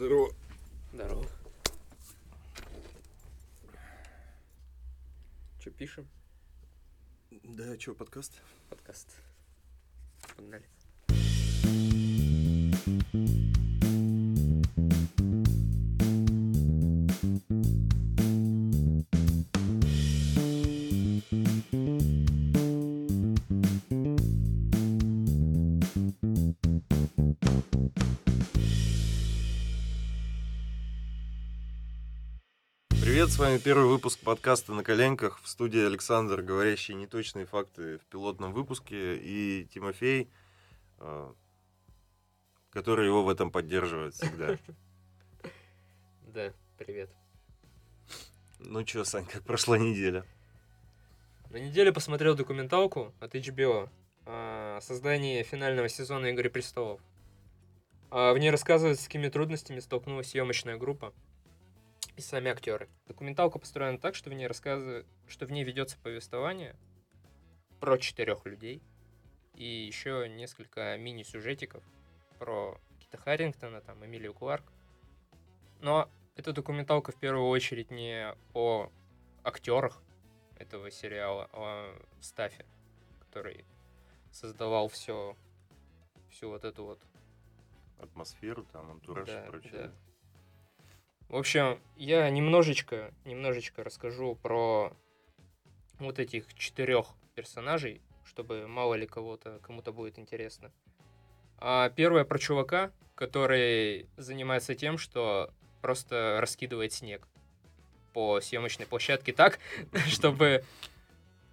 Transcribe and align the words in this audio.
Здорово. 0.00 0.30
Здорово. 0.94 1.26
Че 5.58 5.70
пишем? 5.70 6.08
Да, 7.30 7.78
что, 7.78 7.94
подкаст? 7.94 8.40
Подкаст. 8.70 9.20
Погнали. 10.36 10.64
Привет, 33.30 33.42
с 33.42 33.46
вами 33.46 33.58
первый 33.58 33.86
выпуск 33.86 34.18
подкаста 34.18 34.72
«На 34.72 34.82
коленках». 34.82 35.40
В 35.40 35.48
студии 35.48 35.86
Александр, 35.86 36.42
говорящий 36.42 36.94
неточные 36.94 37.46
факты 37.46 37.98
в 37.98 38.06
пилотном 38.06 38.52
выпуске, 38.52 39.16
и 39.18 39.68
Тимофей, 39.72 40.28
э, 40.98 41.32
который 42.70 43.06
его 43.06 43.22
в 43.22 43.28
этом 43.28 43.52
поддерживает 43.52 44.14
всегда. 44.14 44.58
Да, 46.26 46.52
привет. 46.76 47.08
Ну 48.58 48.82
чё, 48.82 49.04
Сань, 49.04 49.26
как 49.26 49.44
прошла 49.44 49.78
неделя? 49.78 50.24
На 51.50 51.58
неделе 51.58 51.92
посмотрел 51.92 52.34
документалку 52.34 53.14
от 53.20 53.36
HBO 53.36 53.88
о 54.26 54.80
создании 54.82 55.44
финального 55.44 55.88
сезона 55.88 56.26
«Игры 56.26 56.50
престолов». 56.50 57.00
А 58.10 58.32
В 58.32 58.38
ней 58.38 58.50
рассказывается, 58.50 59.04
с 59.04 59.06
какими 59.06 59.28
трудностями 59.28 59.78
столкнулась 59.78 60.30
съемочная 60.30 60.76
группа 60.76 61.12
и 62.16 62.20
сами 62.20 62.50
актеры. 62.50 62.88
Документалка 63.06 63.58
построена 63.58 63.98
так, 63.98 64.14
что 64.14 64.30
в 64.30 64.34
ней 64.34 64.46
рассказывает, 64.46 65.06
что 65.28 65.46
в 65.46 65.52
ней 65.52 65.64
ведется 65.64 65.98
повествование 65.98 66.76
про 67.80 67.98
четырех 67.98 68.44
людей 68.46 68.82
и 69.54 69.64
еще 69.64 70.28
несколько 70.28 70.96
мини-сюжетиков 70.98 71.82
про 72.38 72.78
Кита 72.98 73.18
Харрингтона, 73.18 73.80
там, 73.80 74.04
Эмилию 74.04 74.34
Кларк. 74.34 74.64
Но 75.80 76.10
эта 76.36 76.52
документалка 76.52 77.12
в 77.12 77.16
первую 77.16 77.48
очередь 77.48 77.90
не 77.90 78.34
о 78.54 78.90
актерах 79.44 80.02
этого 80.58 80.90
сериала, 80.90 81.48
а 81.52 81.94
о 81.94 82.22
Стафе, 82.22 82.64
который 83.20 83.64
создавал 84.30 84.88
все, 84.88 85.36
всю 86.30 86.50
вот 86.50 86.64
эту 86.64 86.84
вот 86.84 87.00
Атмосферу, 87.98 88.64
там, 88.72 88.90
антураж 88.90 89.26
Да, 89.26 89.44
и 89.46 89.48
прочее. 89.50 89.72
да. 89.72 89.92
В 91.30 91.36
общем, 91.36 91.78
я 91.96 92.28
немножечко, 92.28 93.14
немножечко 93.24 93.84
расскажу 93.84 94.34
про 94.34 94.92
вот 96.00 96.18
этих 96.18 96.52
четырех 96.54 97.06
персонажей, 97.36 98.00
чтобы 98.24 98.66
мало 98.66 98.94
ли 98.94 99.06
кого-то, 99.06 99.60
кому-то 99.62 99.92
будет 99.92 100.18
интересно. 100.18 100.72
А 101.58 101.88
первое 101.90 102.24
про 102.24 102.36
чувака, 102.40 102.90
который 103.14 104.08
занимается 104.16 104.74
тем, 104.74 104.98
что 104.98 105.54
просто 105.82 106.38
раскидывает 106.40 106.92
снег 106.92 107.28
по 108.12 108.40
съемочной 108.40 108.86
площадке 108.86 109.32
так, 109.32 109.60
чтобы 110.08 110.64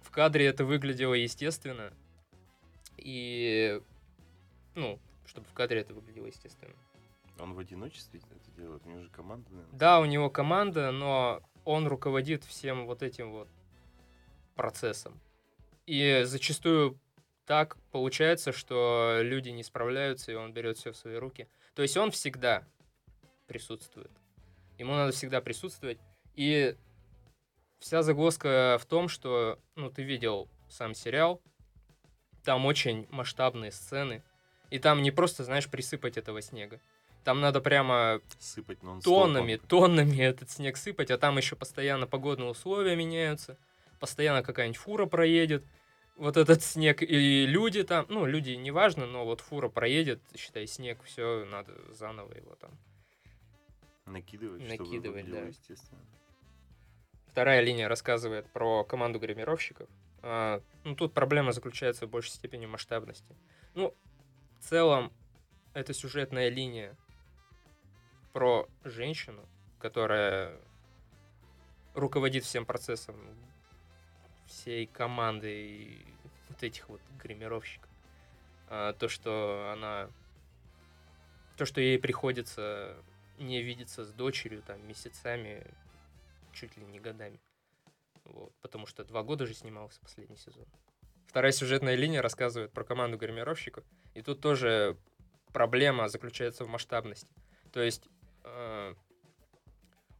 в 0.02 0.10
кадре 0.10 0.46
это 0.46 0.64
выглядело 0.64 1.14
естественно. 1.14 1.92
И, 2.96 3.80
ну, 4.74 4.98
чтобы 5.24 5.46
в 5.46 5.52
кадре 5.52 5.82
это 5.82 5.94
выглядело 5.94 6.26
естественно. 6.26 6.74
Он 7.38 7.54
в 7.54 7.58
одиночестве 7.58 8.20
это 8.20 8.50
делает? 8.52 8.84
У 8.84 8.88
него 8.90 9.02
же 9.02 9.10
команда, 9.10 9.50
наверное. 9.50 9.78
Да, 9.78 10.00
у 10.00 10.04
него 10.04 10.30
команда, 10.30 10.90
но 10.90 11.42
он 11.64 11.86
руководит 11.86 12.44
всем 12.44 12.86
вот 12.86 13.02
этим 13.02 13.30
вот 13.32 13.48
процессом. 14.54 15.20
И 15.86 16.22
зачастую 16.24 16.98
так 17.46 17.76
получается, 17.92 18.52
что 18.52 19.20
люди 19.22 19.48
не 19.48 19.62
справляются, 19.62 20.32
и 20.32 20.34
он 20.34 20.52
берет 20.52 20.76
все 20.76 20.92
в 20.92 20.96
свои 20.96 21.16
руки. 21.16 21.48
То 21.74 21.82
есть 21.82 21.96
он 21.96 22.10
всегда 22.10 22.66
присутствует. 23.46 24.10
Ему 24.76 24.92
надо 24.92 25.12
всегда 25.12 25.40
присутствовать. 25.40 25.98
И 26.34 26.76
вся 27.78 28.02
загвоздка 28.02 28.78
в 28.80 28.86
том, 28.86 29.08
что, 29.08 29.58
ну, 29.76 29.90
ты 29.90 30.02
видел 30.02 30.48
сам 30.68 30.94
сериал, 30.94 31.40
там 32.44 32.66
очень 32.66 33.06
масштабные 33.10 33.72
сцены, 33.72 34.22
и 34.70 34.78
там 34.78 35.02
не 35.02 35.10
просто, 35.10 35.44
знаешь, 35.44 35.68
присыпать 35.68 36.16
этого 36.16 36.42
снега. 36.42 36.80
Там 37.24 37.40
надо 37.40 37.60
прямо 37.60 38.20
Сыпать 38.38 38.78
тоннами, 39.04 39.56
тоннами 39.56 40.16
этот 40.22 40.50
снег 40.50 40.76
сыпать, 40.76 41.10
а 41.10 41.18
там 41.18 41.36
еще 41.36 41.56
постоянно 41.56 42.06
погодные 42.06 42.48
условия 42.48 42.96
меняются, 42.96 43.58
постоянно 44.00 44.42
какая-нибудь 44.42 44.78
фура 44.78 45.06
проедет, 45.06 45.64
вот 46.16 46.36
этот 46.36 46.62
снег, 46.62 47.02
и 47.02 47.46
люди 47.46 47.84
там, 47.84 48.06
ну, 48.08 48.26
люди 48.26 48.50
неважно, 48.50 49.06
но 49.06 49.24
вот 49.24 49.40
фура 49.40 49.68
проедет, 49.68 50.20
считай, 50.36 50.66
снег, 50.66 50.98
все, 51.04 51.44
надо 51.44 51.72
заново 51.92 52.32
его 52.34 52.54
там. 52.56 52.70
Накидывать, 54.06 54.62
чтобы 54.62 54.84
Накидывать, 54.84 55.22
выглядело 55.24 55.42
да. 55.42 55.48
естественно. 55.48 56.00
Вторая 57.28 57.60
линия 57.60 57.88
рассказывает 57.88 58.46
про 58.52 58.84
команду 58.84 59.18
гримировщиков. 59.20 59.88
А, 60.22 60.60
ну, 60.82 60.96
тут 60.96 61.14
проблема 61.14 61.52
заключается 61.52 62.06
в 62.06 62.10
большей 62.10 62.32
степени 62.32 62.66
масштабности. 62.66 63.36
Ну, 63.74 63.94
в 64.58 64.64
целом, 64.64 65.12
это 65.72 65.94
сюжетная 65.94 66.48
линия 66.48 66.96
про 68.32 68.68
женщину, 68.84 69.48
которая 69.78 70.58
руководит 71.94 72.44
всем 72.44 72.64
процессом 72.64 73.16
всей 74.46 74.86
команды 74.86 75.66
и 75.66 76.06
вот 76.48 76.62
этих 76.62 76.88
вот 76.88 77.00
гримировщиков. 77.22 77.90
А, 78.68 78.92
то, 78.94 79.08
что 79.08 79.70
она... 79.72 80.10
То, 81.56 81.64
что 81.64 81.80
ей 81.80 81.98
приходится 81.98 82.96
не 83.38 83.62
видеться 83.62 84.04
с 84.04 84.12
дочерью 84.12 84.62
там 84.62 84.86
месяцами, 84.86 85.66
чуть 86.52 86.76
ли 86.76 86.84
не 86.86 86.98
годами. 86.98 87.40
Вот, 88.24 88.52
потому 88.60 88.86
что 88.86 89.04
два 89.04 89.22
года 89.22 89.46
же 89.46 89.54
снимался 89.54 90.00
последний 90.00 90.36
сезон. 90.36 90.66
Вторая 91.26 91.52
сюжетная 91.52 91.94
линия 91.94 92.22
рассказывает 92.22 92.72
про 92.72 92.84
команду 92.84 93.18
гримировщиков. 93.18 93.84
И 94.14 94.22
тут 94.22 94.40
тоже 94.40 94.96
проблема 95.52 96.08
заключается 96.08 96.64
в 96.64 96.68
масштабности. 96.68 97.32
То 97.72 97.82
есть 97.82 98.08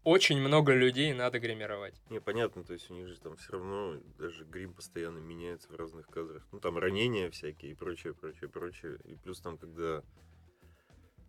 очень 0.04 0.40
много 0.40 0.72
людей 0.72 1.12
надо 1.12 1.38
гримировать. 1.38 2.00
Не, 2.08 2.20
понятно, 2.20 2.64
то 2.64 2.72
есть 2.72 2.90
у 2.90 2.94
них 2.94 3.08
же 3.08 3.18
там 3.20 3.36
все 3.36 3.52
равно 3.52 3.96
даже 4.18 4.44
грим 4.44 4.72
постоянно 4.72 5.18
меняется 5.18 5.68
в 5.70 5.76
разных 5.76 6.06
кадрах. 6.08 6.46
Ну, 6.52 6.60
там 6.60 6.78
ранения 6.78 7.30
всякие 7.30 7.72
и 7.72 7.74
прочее, 7.74 8.14
прочее, 8.14 8.48
прочее. 8.48 8.98
И 9.04 9.16
плюс 9.16 9.40
там, 9.40 9.58
когда 9.58 10.02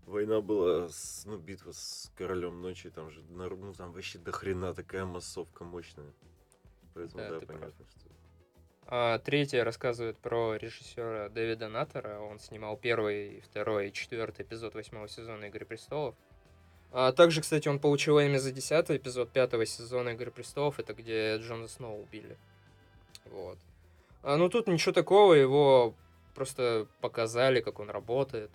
война 0.06 0.40
была, 0.42 0.88
с- 0.88 1.26
ну, 1.26 1.38
битва 1.38 1.72
с 1.74 2.12
королем 2.16 2.62
ночи, 2.62 2.90
там 2.90 3.09
же, 3.12 3.22
ну, 3.30 3.74
там 3.74 3.92
вообще 3.92 4.18
до 4.20 4.32
хрена 4.32 4.74
такая 4.74 5.06
массовка 5.06 5.64
мощная. 5.66 6.14
Поэтому, 6.94 7.24
Да, 7.24 7.30
да, 7.32 7.40
ты 7.40 7.46
прав. 7.48 7.59
понятно, 7.59 7.86
что... 7.86 8.09
А 8.92 9.20
третья 9.20 9.64
рассказывает 9.64 10.18
про 10.18 10.56
режиссера 10.56 11.30
Дэвида 11.30 11.68
Наттера. 11.70 12.20
Он 12.22 12.40
снимал 12.40 12.76
первый, 12.76 13.42
второй 13.42 13.90
и 13.90 13.94
четвертый 13.94 14.44
эпизод 14.46 14.74
восьмого 14.74 15.08
сезона 15.08 15.46
«Игры 15.46 15.66
престолов». 15.66 16.16
А 16.92 17.12
также, 17.12 17.42
кстати, 17.42 17.68
он 17.68 17.80
получил 17.80 18.20
Эмми 18.20 18.38
за 18.38 18.52
десятый 18.52 18.97
эпизод 18.97 19.30
пятого 19.30 19.66
сезона 19.66 20.09
«Игры 20.09 20.32
престолов». 20.32 20.80
Это 20.80 20.94
где 20.94 21.38
Джона 21.38 21.68
Сноу 21.68 22.02
убили. 22.02 22.36
Вот. 23.26 23.59
А, 24.24 24.38
ну, 24.38 24.50
тут 24.50 24.68
ничего 24.68 24.91
такого. 24.91 25.34
Его 25.34 25.94
просто 26.34 26.88
показали, 27.00 27.62
как 27.62 27.80
он 27.80 27.90
работает. 27.90 28.50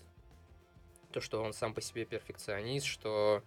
То, 1.12 1.20
что 1.20 1.42
он 1.42 1.52
сам 1.52 1.74
по 1.74 1.80
себе 1.80 2.04
перфекционист, 2.04 2.86
что 2.86 3.42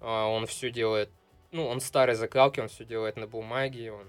а, 0.00 0.26
он 0.26 0.46
все 0.46 0.70
делает... 0.70 1.10
Ну, 1.50 1.66
он 1.66 1.80
старой 1.80 2.14
закалки, 2.14 2.60
он 2.60 2.68
все 2.68 2.84
делает 2.84 3.16
на 3.16 3.26
бумаге, 3.26 3.90
он 3.90 4.06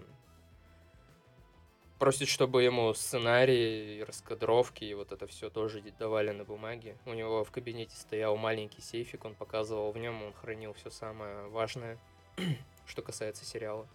просит, 1.99 2.29
чтобы 2.29 2.63
ему 2.63 2.93
сценарий, 2.93 3.99
и 3.99 4.03
раскадровки 4.03 4.85
и 4.85 4.93
вот 4.93 5.11
это 5.11 5.27
все 5.27 5.49
тоже 5.49 5.81
давали 5.99 6.31
на 6.31 6.45
бумаге. 6.45 6.97
У 7.05 7.13
него 7.13 7.43
в 7.43 7.51
кабинете 7.51 7.95
стоял 7.95 8.37
маленький 8.37 8.81
сейфик, 8.81 9.25
он 9.25 9.35
показывал 9.35 9.91
в 9.91 9.97
нем, 9.97 10.23
он 10.23 10.33
хранил 10.33 10.73
все 10.73 10.89
самое 10.89 11.47
важное, 11.49 11.99
что 12.85 13.01
касается 13.01 13.45
сериала. 13.45 13.87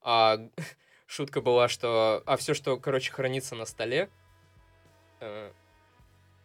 А 0.00 0.38
шутка 1.06 1.40
была, 1.40 1.68
что... 1.68 2.22
А 2.26 2.36
все, 2.36 2.52
что, 2.52 2.76
короче, 2.78 3.12
хранится 3.12 3.54
на 3.54 3.64
столе, 3.64 4.10
э, 5.20 5.52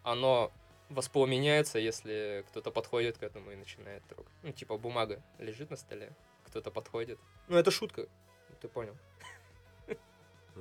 оно 0.03 0.51
воспламеняется, 0.89 1.79
если 1.79 2.45
кто-то 2.49 2.71
подходит 2.71 3.17
к 3.17 3.23
этому 3.23 3.51
и 3.51 3.55
начинает 3.55 4.03
трогать. 4.07 4.33
Ну, 4.43 4.51
типа 4.51 4.77
бумага 4.77 5.21
лежит 5.39 5.69
на 5.69 5.77
столе, 5.77 6.13
кто-то 6.45 6.69
подходит. 6.69 7.19
Ну, 7.47 7.57
это 7.57 7.71
шутка, 7.71 8.07
ты 8.61 8.67
понял. 8.67 8.95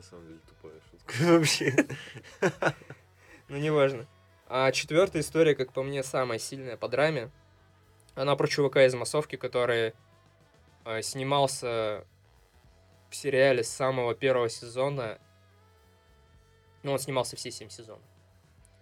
На 0.01 0.07
самом 0.07 0.27
деле 0.29 0.41
тупая 0.49 0.81
шутка 0.91 1.15
вообще. 1.21 1.75
Ну, 3.49 3.59
неважно. 3.59 4.07
А 4.47 4.73
четвертая 4.73 5.21
история, 5.21 5.55
как 5.55 5.75
по 5.75 5.83
мне, 5.83 6.03
самая 6.03 6.39
сильная 6.39 6.79
по 6.79 6.89
драме. 6.89 7.31
Она 8.15 8.35
про 8.35 8.49
чувака 8.49 8.87
из 8.87 8.95
массовки, 8.95 9.37
который 9.37 9.93
э, 10.87 11.03
снимался 11.03 12.07
в 13.11 13.15
сериале 13.15 13.63
с 13.63 13.69
самого 13.69 14.15
первого 14.15 14.49
сезона. 14.49 15.19
Ну, 16.83 16.93
он 16.93 16.99
снимался 16.99 17.37
все 17.37 17.51
семь 17.51 17.69
сезонов. 17.69 18.03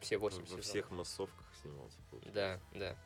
Все 0.00 0.19
восемь 0.19 0.43
Во 0.43 0.47
сезонов. 0.47 0.64
всех 0.67 0.91
массовках 0.93 1.47
снимался. 1.61 1.99
получается. 2.12 2.61
Да, 2.73 2.79
да. 2.79 2.97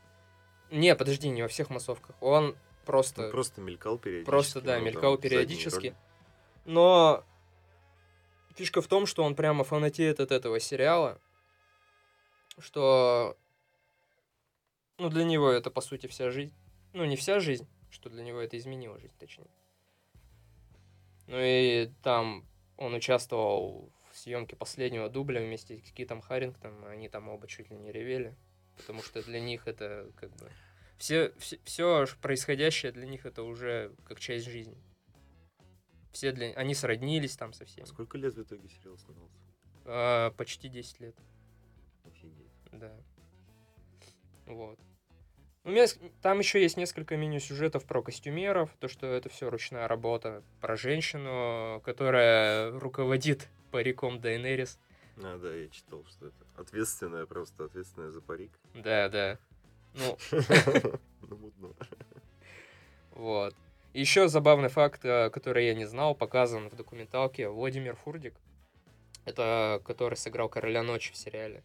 Не, 0.70 0.94
подожди, 0.94 1.30
не 1.30 1.40
во 1.40 1.48
всех 1.48 1.70
массовках. 1.70 2.14
Он 2.20 2.58
просто... 2.84 3.22
Ну, 3.22 3.30
просто 3.30 3.62
мелькал 3.62 3.96
периодически. 3.96 4.30
Просто, 4.30 4.60
да, 4.60 4.78
но 4.78 4.84
мелькал 4.84 5.16
периодически. 5.16 5.96
Но 6.66 7.24
фишка 8.54 8.82
в 8.82 8.88
том, 8.88 9.06
что 9.06 9.24
он 9.24 9.34
прямо 9.34 9.64
фанатеет 9.64 10.20
от 10.20 10.30
этого 10.30 10.60
сериала, 10.60 11.20
что 12.58 13.36
ну, 14.98 15.08
для 15.08 15.24
него 15.24 15.50
это, 15.50 15.70
по 15.70 15.80
сути, 15.80 16.06
вся 16.06 16.30
жизнь. 16.30 16.54
Ну, 16.92 17.04
не 17.04 17.16
вся 17.16 17.40
жизнь, 17.40 17.66
что 17.90 18.10
для 18.10 18.22
него 18.22 18.40
это 18.40 18.56
изменило 18.58 18.98
жизнь, 18.98 19.14
точнее. 19.18 19.50
Ну 21.26 21.38
и 21.40 21.90
там 22.02 22.44
он 22.76 22.94
участвовал 22.94 23.90
в 24.12 24.18
съемке 24.18 24.56
последнего 24.56 25.08
дубля 25.08 25.40
вместе 25.40 25.78
с 25.78 25.92
Китом 25.92 26.20
Харрингтоном, 26.20 26.84
они 26.84 27.08
там 27.08 27.28
оба 27.28 27.48
чуть 27.48 27.70
ли 27.70 27.76
не 27.76 27.90
ревели, 27.90 28.36
потому 28.76 29.02
что 29.02 29.22
для 29.22 29.40
них 29.40 29.66
это 29.66 30.10
как 30.16 30.30
бы... 30.36 30.50
Все, 30.98 31.32
все, 31.64 32.06
происходящее 32.20 32.92
для 32.92 33.06
них 33.06 33.26
это 33.26 33.42
уже 33.42 33.92
как 34.04 34.20
часть 34.20 34.44
жизни. 34.46 34.76
Все 36.12 36.32
для... 36.32 36.52
Они 36.54 36.74
сроднились 36.74 37.36
там 37.36 37.52
со 37.52 37.64
всеми. 37.64 37.84
А 37.84 37.86
Сколько 37.86 38.18
лет 38.18 38.34
в 38.34 38.42
итоге 38.42 38.68
сериал 38.68 38.96
снимался? 38.98 39.36
А, 39.84 40.30
почти 40.32 40.68
10 40.68 41.00
лет, 41.00 41.16
Офигеть. 42.04 42.52
да. 42.72 42.92
Вот. 44.46 44.78
У 45.64 45.70
меня 45.70 45.86
там 46.20 46.40
еще 46.40 46.60
есть 46.60 46.76
несколько 46.76 47.16
меню-сюжетов 47.16 47.84
про 47.84 48.02
костюмеров, 48.02 48.70
то, 48.80 48.88
что 48.88 49.06
это 49.06 49.28
все 49.28 49.48
ручная 49.48 49.86
работа, 49.86 50.42
про 50.60 50.76
женщину, 50.76 51.80
которая 51.84 52.72
руководит 52.78 53.48
париком 53.70 54.20
Дайнерис. 54.20 54.78
А, 55.18 55.38
да, 55.38 55.54
я 55.54 55.68
читал, 55.68 56.04
что 56.06 56.26
это 56.26 56.46
ответственная, 56.56 57.26
просто 57.26 57.64
ответственная 57.64 58.10
за 58.10 58.20
парик. 58.20 58.50
Да, 58.74 59.08
да. 59.08 59.38
Ну, 59.94 60.18
Ну, 61.22 61.36
мудно. 61.36 61.74
вот. 63.12 63.54
Еще 63.92 64.28
забавный 64.28 64.68
факт, 64.68 65.04
э, 65.04 65.28
который 65.30 65.66
я 65.66 65.74
не 65.74 65.84
знал, 65.84 66.14
показан 66.14 66.68
в 66.70 66.76
документалке 66.76 67.48
Владимир 67.48 67.94
Фурдик. 67.96 68.34
Это 69.24 69.80
который 69.84 70.16
сыграл 70.16 70.48
Короля 70.48 70.82
Ночи 70.82 71.12
в 71.12 71.16
сериале. 71.16 71.62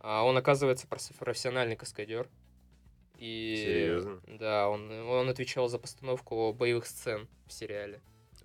А 0.00 0.24
он, 0.24 0.36
оказывается, 0.36 0.86
профессиональный 0.86 1.76
каскадер. 1.76 2.28
И... 3.18 3.64
Серьезно? 3.64 4.20
Да, 4.26 4.68
он, 4.68 4.90
он 4.90 5.28
отвечал 5.28 5.68
за 5.68 5.78
постановку 5.78 6.52
боевых 6.52 6.86
сцен 6.86 7.26
в 7.46 7.52
сериале. 7.52 8.00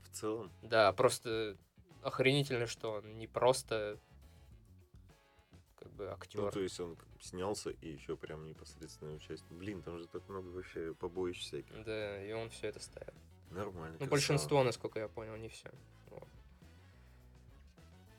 В 0.10 0.16
целом, 0.16 0.52
Да, 0.62 0.92
просто 0.94 1.58
охренительно, 2.02 2.66
что 2.66 2.94
он 2.94 3.18
не 3.18 3.28
просто 3.28 4.00
как 5.82 5.92
бы 5.94 6.12
актер. 6.12 6.42
ну, 6.42 6.52
то 6.52 6.60
есть 6.60 6.80
он 6.80 6.96
снялся 7.20 7.72
и 7.72 7.90
еще 7.90 8.16
прям 8.16 8.46
непосредственное 8.46 9.16
участие. 9.16 9.58
Блин, 9.58 9.82
там 9.82 9.98
же 9.98 10.08
так 10.08 10.28
много 10.30 10.48
вообще 10.48 10.94
побоищ 10.94 11.40
всяких. 11.40 11.84
Да, 11.84 12.24
и 12.24 12.32
он 12.34 12.50
все 12.52 12.68
это 12.68 12.80
ставил. 12.80 13.14
Нормально. 13.50 13.94
Ну, 13.94 13.98
красава. 13.98 14.12
большинство, 14.12 14.64
насколько 14.64 15.00
я 15.00 15.08
понял, 15.08 15.36
не 15.38 15.50
все. 15.50 15.72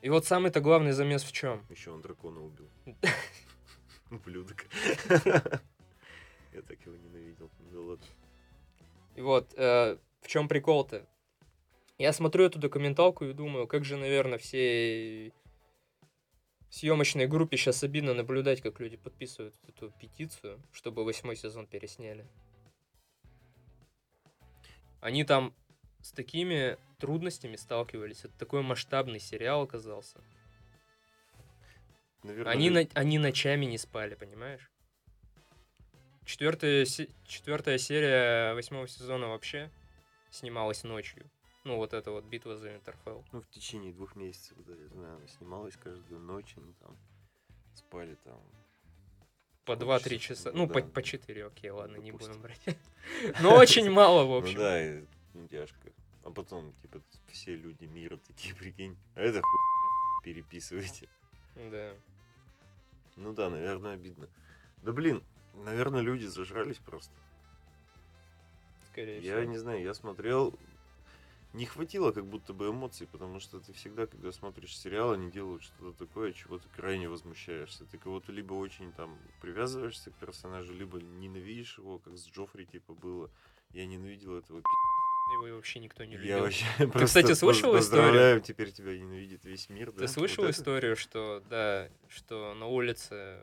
И 0.02 0.10
вот 0.10 0.26
самый-то 0.26 0.60
главный 0.60 0.90
замес 0.90 1.22
в 1.22 1.30
чем? 1.30 1.64
Еще 1.70 1.92
он 1.92 2.02
дракона 2.02 2.44
убил. 2.44 2.68
Ублюдок. 4.10 4.66
Я 6.52 6.62
так 6.62 6.84
его 6.84 6.96
ненавидел. 6.96 7.48
Ладно. 7.72 8.04
И 9.14 9.20
вот, 9.20 9.54
э, 9.56 9.96
в 10.20 10.26
чем 10.26 10.48
прикол-то? 10.48 11.06
Я 11.98 12.12
смотрю 12.12 12.46
эту 12.46 12.58
документалку 12.58 13.24
и 13.24 13.32
думаю, 13.32 13.68
как 13.68 13.84
же, 13.84 13.96
наверное, 13.96 14.38
всей 14.38 15.32
съемочной 16.72 17.26
группе 17.26 17.58
сейчас 17.58 17.84
обидно 17.84 18.14
наблюдать, 18.14 18.62
как 18.62 18.80
люди 18.80 18.96
подписывают 18.96 19.54
эту 19.68 19.90
петицию, 19.90 20.58
чтобы 20.72 21.04
восьмой 21.04 21.36
сезон 21.36 21.66
пересняли. 21.66 22.26
Они 25.02 25.24
там 25.24 25.54
с 26.00 26.12
такими 26.12 26.78
трудностями 26.98 27.56
сталкивались. 27.56 28.24
Это 28.24 28.32
такой 28.38 28.62
масштабный 28.62 29.20
сериал 29.20 29.62
оказался. 29.62 30.18
Наверное, 32.22 32.52
Они, 32.52 32.70
на- 32.70 32.88
они 32.94 33.18
ночами 33.18 33.66
не 33.66 33.76
спали, 33.76 34.14
понимаешь? 34.14 34.70
Четвертая, 36.24 36.86
четвертая 37.26 37.76
серия 37.76 38.54
восьмого 38.54 38.88
сезона 38.88 39.28
вообще 39.28 39.70
снималась 40.30 40.84
ночью. 40.84 41.28
Ну, 41.64 41.76
вот 41.76 41.92
эта 41.94 42.10
вот 42.10 42.24
битва 42.24 42.56
за 42.56 42.70
Винтерфелл. 42.70 43.24
Ну, 43.32 43.40
в 43.40 43.48
течение 43.48 43.92
двух 43.92 44.16
месяцев, 44.16 44.56
да, 44.66 44.74
я 44.74 44.88
знаю, 44.88 45.16
она 45.16 45.26
снималась 45.28 45.76
каждую 45.76 46.20
ночь, 46.20 46.54
они 46.56 46.72
там 46.80 46.96
спали 47.74 48.16
там. 48.24 48.40
По 49.64 49.76
Сколько 49.76 49.92
2-3 50.08 50.18
часов? 50.18 50.20
часа. 50.38 50.50
Ну 50.52 50.66
Ну, 50.66 50.68
по, 50.68 50.82
да. 50.82 50.88
по 50.88 51.02
4, 51.04 51.46
окей, 51.46 51.70
ладно, 51.70 51.96
не 51.98 52.10
Допустим. 52.10 52.32
будем 52.40 52.42
брать. 52.42 52.78
Но 53.42 53.54
очень 53.56 53.88
мало, 53.90 54.24
в 54.24 54.28
Ну 54.28 54.38
общем. 54.38 54.58
да, 54.58 54.84
и, 54.98 55.04
ну, 55.34 55.46
тяжко. 55.46 55.92
А 56.24 56.30
потом, 56.30 56.72
типа, 56.82 57.00
все 57.28 57.54
люди 57.54 57.84
мира 57.84 58.16
такие, 58.16 58.54
прикинь, 58.56 58.96
а 59.14 59.20
это 59.20 59.40
хуй 59.40 60.24
переписывайте. 60.24 61.08
Да. 61.54 61.94
Ну 63.16 63.32
да, 63.34 63.50
наверное, 63.50 63.94
обидно. 63.94 64.28
Да 64.78 64.90
блин, 64.92 65.22
наверное, 65.54 66.00
люди 66.00 66.24
зажрались 66.24 66.78
просто. 66.78 67.12
Скорее 68.90 69.20
Я 69.20 69.36
всего. 69.38 69.52
не 69.52 69.58
знаю, 69.58 69.82
я 69.82 69.94
смотрел, 69.94 70.58
не 71.52 71.66
хватило 71.66 72.12
как 72.12 72.26
будто 72.26 72.52
бы 72.52 72.70
эмоций, 72.70 73.06
потому 73.06 73.40
что 73.40 73.60
ты 73.60 73.72
всегда, 73.72 74.06
когда 74.06 74.32
смотришь 74.32 74.76
сериал, 74.76 75.12
они 75.12 75.30
делают 75.30 75.62
что-то 75.62 75.92
такое, 76.06 76.32
чего 76.32 76.58
ты 76.58 76.68
крайне 76.74 77.08
возмущаешься. 77.08 77.84
Ты 77.84 77.98
кого-то 77.98 78.32
либо 78.32 78.54
очень 78.54 78.92
там 78.92 79.18
привязываешься 79.40 80.10
к 80.10 80.14
персонажу, 80.14 80.72
либо 80.72 80.98
ненавидишь 81.00 81.78
его, 81.78 81.98
как 81.98 82.16
с 82.16 82.26
Джоффри 82.26 82.64
типа 82.66 82.94
было. 82.94 83.30
Я 83.72 83.86
ненавидел 83.86 84.36
этого 84.38 84.60
пи***. 84.60 84.66
Его 85.34 85.56
вообще 85.56 85.78
никто 85.78 86.04
не 86.04 86.16
любил. 86.16 86.36
Я 86.36 86.42
вообще 86.42 86.64
кстати, 86.76 86.90
просто 86.90 87.34
слышал 87.34 87.78
историю? 87.78 88.40
Теперь 88.40 88.70
тебя 88.70 88.96
ненавидит 88.96 89.44
весь 89.44 89.70
мир, 89.70 89.92
да? 89.92 90.00
Ты 90.00 90.08
слышал 90.08 90.44
Вот 90.44 90.50
это? 90.50 90.58
историю, 90.58 90.96
что, 90.96 91.42
да, 91.48 91.88
что 92.08 92.54
на 92.54 92.66
улице 92.66 93.40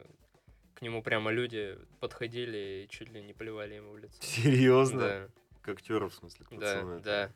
к 0.76 0.82
нему 0.82 1.02
прямо 1.02 1.32
люди 1.32 1.78
подходили 2.00 2.86
и 2.86 2.90
чуть 2.90 3.10
ли 3.10 3.22
не 3.22 3.34
плевали 3.34 3.76
ему 3.76 3.94
в 3.94 3.98
лицо? 3.98 4.16
Серьезно? 4.22 5.00
Да, 5.00 5.28
К 5.62 5.70
актеру, 5.70 6.10
в 6.10 6.14
смысле, 6.16 6.46
к 6.46 6.50
да, 6.52 6.56
пацану 6.56 7.00
да. 7.02 7.24
этому? 7.24 7.36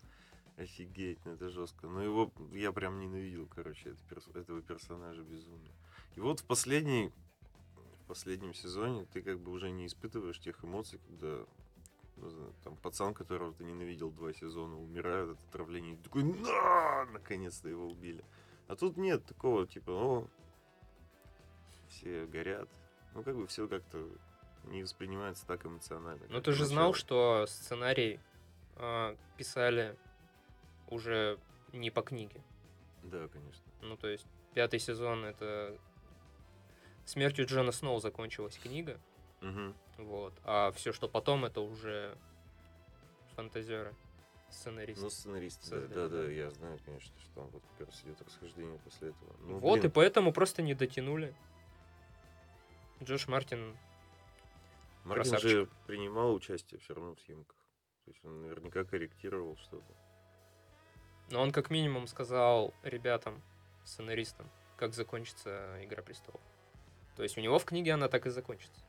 Офигеть, 0.57 1.19
ну 1.25 1.33
это 1.33 1.50
жестко. 1.50 1.88
Ну 1.88 2.00
его 2.00 2.31
я 2.51 2.72
прям 2.72 3.00
ненавидел, 3.00 3.48
короче, 3.48 3.89
это 3.89 4.00
перс- 4.10 4.27
этого 4.36 4.62
персонажа 4.62 5.24
безумно. 5.24 5.72
И 6.15 6.19
вот 6.19 6.41
в 6.41 6.45
последней, 6.45 7.12
в 8.03 8.07
последнем 8.07 8.53
сезоне 8.53 9.05
ты 9.12 9.22
как 9.22 9.39
бы 9.39 9.51
уже 9.51 9.72
не 9.72 9.88
испытываешь 9.88 10.39
тех 10.39 10.63
эмоций, 10.63 11.00
когда 11.07 11.45
ну, 12.17 12.29
знаю, 12.29 12.53
там 12.63 12.75
пацан, 12.77 13.13
которого 13.13 13.53
ты 13.53 13.63
ненавидел 13.63 14.12
два 14.12 14.33
сезона, 14.33 14.79
умирает 14.79 15.31
от 15.31 15.39
отравления, 15.50 15.93
и 15.93 15.95
ты 15.95 16.03
такой, 16.03 16.24
на, 16.24 17.05
наконец-то 17.05 17.67
его 17.67 17.88
убили. 17.88 18.24
А 18.67 18.75
тут 18.75 18.98
нет 18.98 19.25
такого, 19.25 19.65
типа, 19.67 19.91
о, 19.91 20.27
все 21.89 22.25
горят. 22.27 22.69
Ну, 23.13 23.24
как 23.24 23.36
бы 23.36 23.48
все 23.48 23.67
как-то 23.67 24.07
не 24.65 24.83
воспринимается 24.83 25.45
так 25.45 25.65
эмоционально. 25.65 26.24
Ну 26.29 26.36
как 26.36 26.45
ты 26.45 26.51
же 26.53 26.65
знал, 26.65 26.91
поначалу. 26.91 26.93
что 26.93 27.45
сценарий 27.48 28.19
а, 28.75 29.15
писали 29.38 29.98
уже 30.93 31.38
не 31.71 31.89
по 31.91 32.01
книге. 32.01 32.41
Да, 33.03 33.27
конечно. 33.27 33.63
Ну, 33.81 33.97
то 33.97 34.07
есть, 34.07 34.25
пятый 34.53 34.79
сезон 34.79 35.25
это 35.25 35.77
смертью 37.05 37.45
Джона 37.45 37.71
Сноу 37.71 38.00
закончилась 38.00 38.57
книга, 38.57 39.00
Мгм. 39.41 39.75
вот, 39.97 40.33
а 40.45 40.71
все, 40.71 40.93
что 40.93 41.09
потом, 41.09 41.43
это 41.43 41.59
уже 41.62 42.17
фантазеры, 43.35 43.93
сценаристы. 44.50 45.03
Ну, 45.03 45.09
сценарист, 45.09 45.69
да, 45.69 45.88
да, 45.88 46.07
да. 46.07 46.29
я 46.29 46.50
знаю, 46.51 46.79
конечно, 46.85 47.13
что 47.19 47.33
там 47.35 47.47
вот 47.50 47.63
как 47.77 47.88
раз 47.88 48.01
идет 48.03 48.21
расхождение 48.21 48.79
после 48.79 49.09
этого. 49.09 49.35
Ну, 49.41 49.57
вот, 49.57 49.79
блин, 49.79 49.91
и 49.91 49.93
поэтому 49.93 50.31
просто 50.31 50.62
не 50.62 50.75
дотянули. 50.75 51.35
Джош 53.01 53.27
Мартин, 53.27 53.75
Мартин 55.03 55.23
красавчик. 55.31 55.50
же 55.50 55.67
принимал 55.88 56.33
участие 56.33 56.79
все 56.79 56.93
равно 56.93 57.15
в 57.15 57.19
съемках. 57.21 57.57
То 58.05 58.12
есть 58.12 58.23
он 58.23 58.41
наверняка 58.43 58.83
корректировал 58.85 59.57
что-то. 59.57 59.93
Но 61.30 61.42
он 61.42 61.51
как 61.51 61.70
минимум 61.70 62.08
сказал 62.08 62.74
ребятам, 62.84 63.42
сценаристам, 63.84 64.50
как 64.77 64.94
закончится 64.94 65.77
Игра 65.84 66.01
Престолов. 66.01 66.42
То 67.15 67.24
есть 67.24 67.38
у 67.38 67.42
него 67.42 67.60
в 67.60 67.65
книге 67.65 67.94
она 67.94 68.08
так 68.08 68.25
и 68.25 68.30
закончится. 68.30 68.82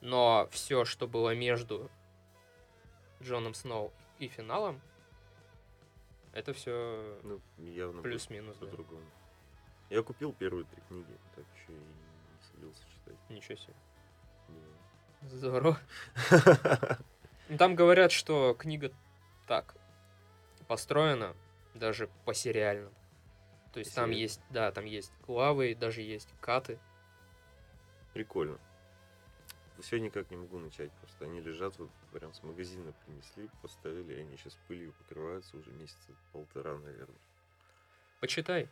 Но 0.00 0.48
все, 0.50 0.84
что 0.84 1.08
было 1.08 1.34
между 1.34 1.90
Джоном 3.22 3.54
Сноу 3.54 3.92
и 4.18 4.28
финалом, 4.28 4.80
это 6.32 6.52
все 6.52 7.18
Ну, 7.24 7.40
явно 7.58 8.02
плюс-минус, 8.02 8.56
да. 8.58 8.66
по-другому. 8.66 9.04
Я 9.90 10.02
купил 10.02 10.32
первые 10.32 10.64
три 10.66 10.82
книги, 10.88 11.18
так 11.34 11.44
еще 11.56 11.72
и 11.72 11.80
не 11.80 12.42
собирался 12.52 12.82
читать. 12.94 13.16
Ничего 13.30 13.56
себе. 13.56 13.74
Да. 14.48 15.28
Здорово. 15.28 15.78
Ну, 17.50 17.56
Там 17.56 17.74
говорят, 17.74 18.12
что 18.12 18.52
книга 18.52 18.92
так 19.46 19.74
построена, 20.66 21.34
даже 21.74 22.08
по 22.24 22.34
сериальному. 22.34 22.94
То 23.72 23.80
есть 23.80 23.94
там 23.94 24.10
есть, 24.10 24.40
да, 24.50 24.72
там 24.72 24.84
есть 24.86 25.12
главы, 25.26 25.74
даже 25.74 26.00
есть 26.02 26.28
каты. 26.40 26.78
Прикольно. 28.14 28.58
Все 29.78 30.00
никак 30.00 30.28
не 30.30 30.36
могу 30.36 30.58
начать, 30.58 30.90
просто 30.94 31.26
они 31.26 31.40
лежат 31.40 31.78
вот 31.78 31.90
прям 32.12 32.34
с 32.34 32.42
магазина 32.42 32.92
принесли, 33.06 33.48
поставили, 33.62 34.14
и 34.14 34.20
они 34.20 34.36
сейчас 34.36 34.58
пылью 34.66 34.92
покрываются 34.94 35.56
уже 35.56 35.70
месяца 35.70 36.12
полтора, 36.32 36.76
наверное. 36.78 37.20
Почитай. 38.20 38.68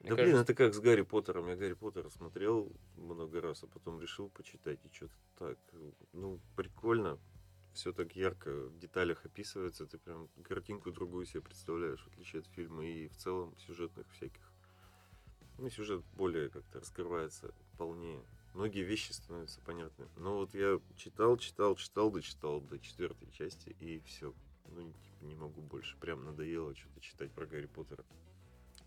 Мне 0.00 0.10
да 0.10 0.14
блин, 0.14 0.26
кажется- 0.32 0.52
это 0.52 0.54
как 0.54 0.74
с 0.74 0.80
Гарри 0.80 1.02
Поттером. 1.02 1.48
Я 1.48 1.56
Гарри 1.56 1.74
Поттера 1.74 2.08
смотрел 2.08 2.72
много 2.96 3.40
раз, 3.42 3.64
а 3.64 3.66
потом 3.66 4.00
решил 4.00 4.30
почитать. 4.30 4.78
И 4.84 4.94
что-то 4.94 5.12
так, 5.38 5.58
ну, 6.12 6.40
прикольно. 6.56 7.18
Все 7.78 7.92
так 7.92 8.16
ярко 8.16 8.50
в 8.50 8.76
деталях 8.80 9.24
описывается. 9.24 9.86
Ты 9.86 9.98
прям 9.98 10.28
картинку 10.42 10.90
другую 10.90 11.26
себе 11.26 11.42
представляешь, 11.42 12.00
в 12.00 12.08
отличие 12.08 12.40
от 12.40 12.48
фильма. 12.48 12.84
И 12.84 13.06
в 13.06 13.16
целом 13.16 13.56
сюжетных 13.56 14.10
всяких. 14.10 14.52
Ну, 15.58 15.70
сюжет 15.70 16.02
более 16.16 16.48
как-то 16.48 16.80
раскрывается 16.80 17.54
полнее. 17.76 18.20
Многие 18.52 18.82
вещи 18.82 19.12
становятся 19.12 19.60
понятны. 19.60 20.08
Но 20.16 20.38
вот 20.38 20.54
я 20.54 20.80
читал, 20.96 21.36
читал, 21.36 21.76
читал, 21.76 22.10
дочитал 22.10 22.60
до 22.60 22.80
четвертой 22.80 23.30
части, 23.30 23.68
и 23.78 24.00
все. 24.00 24.34
Ну, 24.66 24.92
типа, 24.92 25.24
не 25.24 25.36
могу 25.36 25.60
больше. 25.60 25.96
Прям 25.98 26.24
надоело 26.24 26.74
что-то 26.74 27.00
читать 27.00 27.30
про 27.30 27.46
Гарри 27.46 27.66
Поттера. 27.66 28.04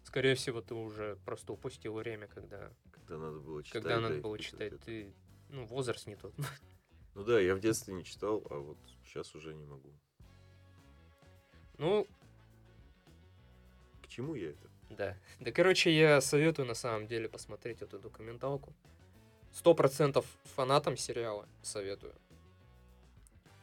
Скорее 0.04 0.36
всего, 0.36 0.62
ты 0.62 0.76
уже 0.76 1.18
просто 1.24 1.54
упустил 1.54 1.94
время, 1.94 2.28
когда, 2.28 2.74
Когда 2.92 3.18
надо 3.18 3.40
было 3.40 3.64
читать. 3.64 3.84
когда 3.84 4.02
да, 4.02 4.10
надо 4.10 4.20
было 4.22 4.38
читать. 4.38 4.74
это. 4.74 4.84
Ты, 4.84 5.14
ну, 5.48 5.66
возраст 5.66 6.08
не 6.08 6.18
тот. 6.18 6.34
Ну 7.16 7.24
да, 7.24 7.40
я 7.40 7.56
в 7.56 7.60
детстве 7.60 7.94
не 7.94 8.04
читал, 8.04 8.46
а 8.50 8.56
вот 8.58 8.78
сейчас 9.06 9.36
уже 9.36 9.54
не 9.54 9.66
могу. 9.66 9.92
Ну, 11.78 12.08
К 14.04 14.08
чему 14.08 14.36
я 14.36 14.50
это? 14.50 14.70
да. 14.90 15.18
Да, 15.40 15.52
короче, 15.52 15.92
я 15.92 16.22
советую 16.22 16.68
на 16.68 16.74
самом 16.74 17.08
деле 17.08 17.28
посмотреть 17.30 17.82
эту 17.82 17.98
документалку. 18.00 18.74
Сто 19.54 19.74
процентов 19.74 20.26
фанатам 20.56 20.96
сериала 20.98 21.48
советую. 21.62 22.14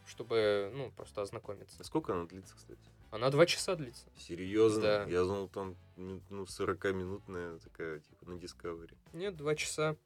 Чтобы, 0.07 0.71
ну, 0.75 0.91
просто 0.91 1.23
ознакомиться. 1.23 1.77
А 1.81 1.85
сколько 1.85 2.13
она 2.15 2.25
длится, 2.25 2.55
кстати? 2.57 2.81
Она 3.11 3.31
два 3.31 3.47
часа 3.47 3.75
длится. 3.77 4.07
Серьезно? 4.17 4.83
Да. 4.83 5.05
Я 5.05 5.23
думал, 5.23 5.49
там 5.49 5.77
ну, 5.97 6.45
40-минутная 6.45 7.59
такая, 7.59 8.01
типа, 8.01 8.27
на 8.27 8.35
Discovery. 8.35 8.95
Нет, 9.13 9.37
два 9.37 9.55
часа. 9.55 9.97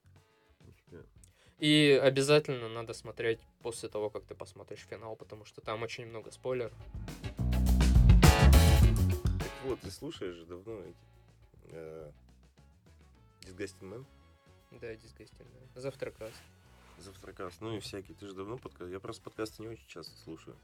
И 1.62 1.92
обязательно 2.02 2.68
надо 2.68 2.92
смотреть 2.92 3.38
после 3.62 3.88
того, 3.88 4.10
как 4.10 4.24
ты 4.24 4.34
посмотришь 4.34 4.80
финал, 4.80 5.14
потому 5.14 5.44
что 5.44 5.60
там 5.60 5.84
очень 5.84 6.06
много 6.06 6.32
спойлеров. 6.32 6.72
Так 9.38 9.52
вот, 9.62 9.80
ты 9.80 9.92
слушаешь 9.92 10.34
же 10.34 10.44
давно 10.44 10.80
эти... 10.80 10.96
э, 11.70 12.10
Disgusting 13.42 13.92
Man? 13.92 14.04
Да, 14.72 14.92
дисгастинг, 14.96 15.46
да. 15.52 15.80
Завтракас. 15.80 16.32
Завтракас, 16.98 17.60
ну 17.60 17.76
и 17.76 17.78
всякие. 17.78 18.16
Ты 18.16 18.26
же 18.26 18.34
давно 18.34 18.58
подкаст... 18.58 18.90
Я 18.90 18.98
просто 18.98 19.22
подкасты 19.22 19.62
не 19.62 19.68
очень 19.68 19.86
часто 19.86 20.18
слушаю. 20.18 20.56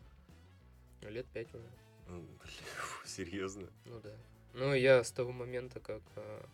Лет 1.02 1.26
пять 1.26 1.54
уже. 1.54 1.70
Ну, 2.08 2.22
блин, 2.42 3.06
серьезно. 3.06 3.68
Ну 3.84 4.00
да. 4.00 4.16
Ну, 4.52 4.74
я 4.74 5.04
с 5.04 5.12
того 5.12 5.30
момента, 5.30 5.78
как 5.78 6.02
э, 6.16 6.44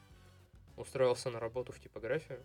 устроился 0.76 1.30
на 1.30 1.40
работу 1.40 1.72
в 1.72 1.80
типографию, 1.80 2.42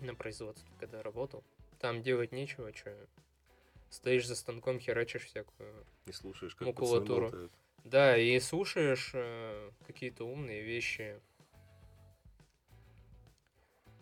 на 0.00 0.14
производстве, 0.14 0.68
когда 0.78 1.02
работал, 1.02 1.44
там 1.78 2.02
делать 2.02 2.32
нечего, 2.32 2.72
что 2.74 2.94
стоишь 3.90 4.26
за 4.26 4.36
станком, 4.36 4.80
херачишь 4.80 5.24
всякую. 5.24 5.86
Не 6.06 6.12
слушаешь, 6.12 6.54
как 6.54 6.68
Макулатуру. 6.68 7.50
Да, 7.84 8.16
и 8.16 8.38
слушаешь 8.40 9.12
э, 9.14 9.70
какие-то 9.86 10.24
умные 10.24 10.62
вещи. 10.62 11.20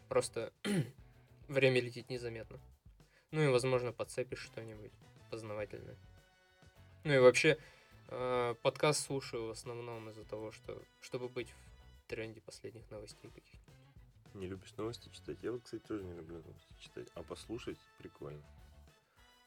Просто 0.09 0.53
время 1.49 1.81
летит 1.81 2.11
незаметно. 2.11 2.59
Ну 3.31 3.43
и, 3.43 3.49
возможно, 3.49 3.93
подцепишь 3.93 4.41
что-нибудь 4.41 4.93
познавательное. 5.31 5.97
Ну 7.05 7.13
и 7.13 7.19
вообще, 7.19 7.59
э, 8.09 8.55
подкаст 8.63 9.05
слушаю 9.05 9.47
в 9.47 9.51
основном 9.51 10.09
из-за 10.11 10.25
того, 10.25 10.53
что 10.53 10.83
чтобы 11.01 11.29
быть 11.29 11.51
в 11.51 12.09
тренде 12.09 12.41
последних 12.41 12.91
новостей 12.91 13.31
каких 13.31 13.61
Не 14.37 14.49
любишь 14.49 14.75
новости 14.77 15.09
читать? 15.09 15.39
Я 15.43 15.51
вот, 15.51 15.63
кстати, 15.63 15.83
тоже 15.83 16.05
не 16.05 16.13
люблю 16.13 16.43
новости 16.43 16.75
читать. 16.79 17.09
А 17.15 17.23
послушать 17.23 17.79
прикольно. 17.97 18.43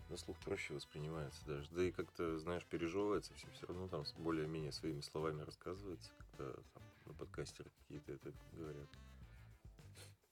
На 0.10 0.18
слух 0.18 0.36
проще 0.40 0.74
воспринимается 0.74 1.46
даже. 1.46 1.70
Да 1.70 1.84
и 1.84 1.92
как-то, 1.92 2.40
знаешь, 2.40 2.66
пережевывается 2.66 3.32
все 3.36 3.48
все 3.52 3.68
равно 3.68 3.88
там 3.88 4.04
более-менее 4.18 4.72
своими 4.72 5.02
словами 5.02 5.44
рассказывается, 5.44 6.12
когда 6.18 6.54
там 6.54 6.84
на 7.06 7.14
подкастеры 7.14 7.70
какие-то 7.82 8.14
это 8.14 8.34
говорят. 8.54 8.90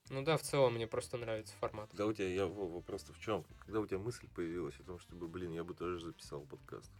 Ну 0.09 0.23
да, 0.23 0.37
в 0.37 0.41
целом 0.41 0.73
мне 0.73 0.87
просто 0.87 1.17
нравится 1.17 1.53
формат. 1.59 1.91
Когда 1.91 2.07
у 2.07 2.13
тебя, 2.13 2.27
я, 2.27 2.47
вопрос 2.47 3.03
в 3.03 3.19
чем? 3.19 3.45
Когда 3.59 3.79
у 3.79 3.85
тебя 3.85 3.99
мысль 3.99 4.27
появилась 4.33 4.79
о 4.79 4.83
том, 4.83 4.97
чтобы, 4.97 5.27
блин, 5.27 5.51
я 5.51 5.63
бы 5.63 5.75
тоже 5.75 5.99
записал 5.99 6.41
подкаст. 6.41 6.91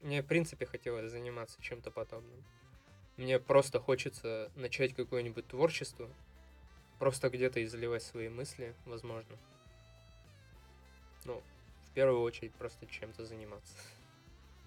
Мне, 0.00 0.22
в 0.22 0.26
принципе, 0.26 0.64
хотелось 0.64 1.10
заниматься 1.10 1.60
чем-то 1.60 1.90
подобным. 1.90 2.42
Мне 3.18 3.38
просто 3.38 3.78
хочется 3.78 4.50
начать 4.54 4.94
какое-нибудь 4.94 5.48
творчество, 5.48 6.08
просто 6.98 7.30
где-то 7.30 7.62
изливать 7.64 8.02
свои 8.02 8.28
мысли, 8.28 8.74
возможно. 8.86 9.36
Ну, 11.24 11.42
в 11.84 11.90
первую 11.92 12.22
очередь, 12.22 12.54
просто 12.54 12.86
чем-то 12.86 13.24
заниматься. 13.24 13.74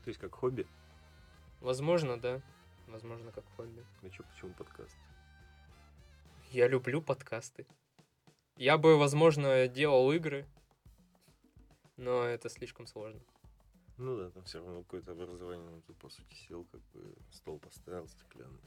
То 0.03 0.09
есть 0.09 0.19
как 0.19 0.33
хобби? 0.33 0.67
Возможно, 1.59 2.19
да. 2.19 2.41
Возможно, 2.87 3.31
как 3.31 3.45
хобби. 3.55 3.85
Ну 4.01 4.11
что, 4.11 4.23
почему 4.23 4.53
подкаст? 4.53 4.97
Я 6.51 6.67
люблю 6.67 7.01
подкасты. 7.01 7.65
Я 8.57 8.77
бы, 8.77 8.97
возможно, 8.97 9.67
делал 9.67 10.11
игры, 10.11 10.45
но 11.97 12.23
это 12.23 12.49
слишком 12.49 12.85
сложно. 12.85 13.21
Ну 13.97 14.17
да, 14.17 14.29
там 14.31 14.43
все 14.43 14.57
равно 14.59 14.83
какое-то 14.83 15.11
образование, 15.11 15.69
ну, 15.69 15.81
ты 15.81 15.93
по 15.93 16.09
сути 16.09 16.33
сел, 16.33 16.65
как 16.65 16.81
бы 16.93 17.15
стол 17.31 17.59
поставил 17.59 18.07
стеклянный. 18.07 18.61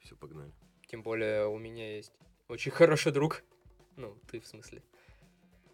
Все, 0.00 0.16
погнали. 0.16 0.52
Тем 0.86 1.02
более 1.02 1.46
у 1.46 1.58
меня 1.58 1.96
есть 1.96 2.12
очень 2.48 2.70
хороший 2.72 3.12
друг. 3.12 3.42
Ну, 3.96 4.16
ты 4.30 4.40
в 4.40 4.46
смысле. 4.46 4.82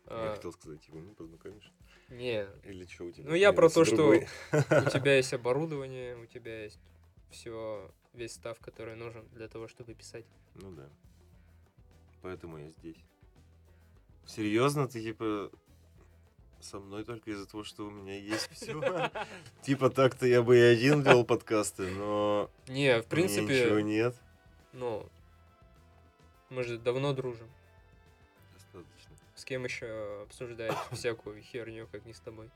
Я 0.07 0.33
А, 0.33 0.35
хотел 0.37 0.53
сказать, 0.53 0.87
его 0.89 0.99
мы 0.99 1.15
познакомишь. 1.15 1.73
Не, 2.09 2.47
Или 2.65 2.85
что 2.87 3.05
у 3.05 3.11
тебя? 3.13 3.29
Ну, 3.29 3.35
я 3.35 3.53
про 3.53 3.69
то, 3.71 3.85
что 3.85 3.97
другой? 3.97 4.29
у 4.53 4.91
тебя 4.91 5.17
есть 5.17 5.33
оборудование, 5.33 6.17
у 6.17 6.27
тебя 6.27 6.65
есть 6.65 6.79
все, 7.31 7.91
весь 8.13 8.33
став, 8.35 8.59
который 8.61 8.97
нужен 8.97 9.27
для 9.33 9.49
того, 9.49 9.69
чтобы 9.69 9.95
писать. 9.95 10.27
Ну 10.55 10.71
да. 10.73 10.89
Поэтому 12.21 12.59
я 12.59 12.69
здесь. 12.69 12.99
Серьезно, 14.27 14.87
ты 14.89 15.03
типа 15.03 15.51
со 16.61 16.79
мной 16.79 17.05
только 17.05 17.31
из-за 17.31 17.47
того, 17.47 17.65
что 17.65 17.87
у 17.87 17.91
меня 17.91 18.17
есть 18.19 18.49
все. 18.53 19.11
Типа 19.63 19.91
так-то 19.91 20.27
я 20.27 20.43
бы 20.43 20.57
и 20.57 20.61
один 20.61 21.01
вел 21.03 21.25
подкасты, 21.25 21.91
но 21.91 22.51
Не, 22.69 22.73
в 22.73 22.75
меня 22.75 22.97
ничего 22.97 23.09
принципе, 23.09 23.83
нет. 23.83 24.15
ну, 24.73 25.09
мы 26.53 26.63
же 26.65 26.79
давно 26.79 27.13
дружим. 27.15 27.49
Достаточно. 28.55 29.17
С 29.35 29.45
кем 29.45 29.65
еще 29.65 30.23
обсуждать 30.23 30.77
всякую 30.93 31.41
херню, 31.43 31.89
как 31.91 32.05
не 32.05 32.13
с 32.13 32.21
тобой? 32.21 32.51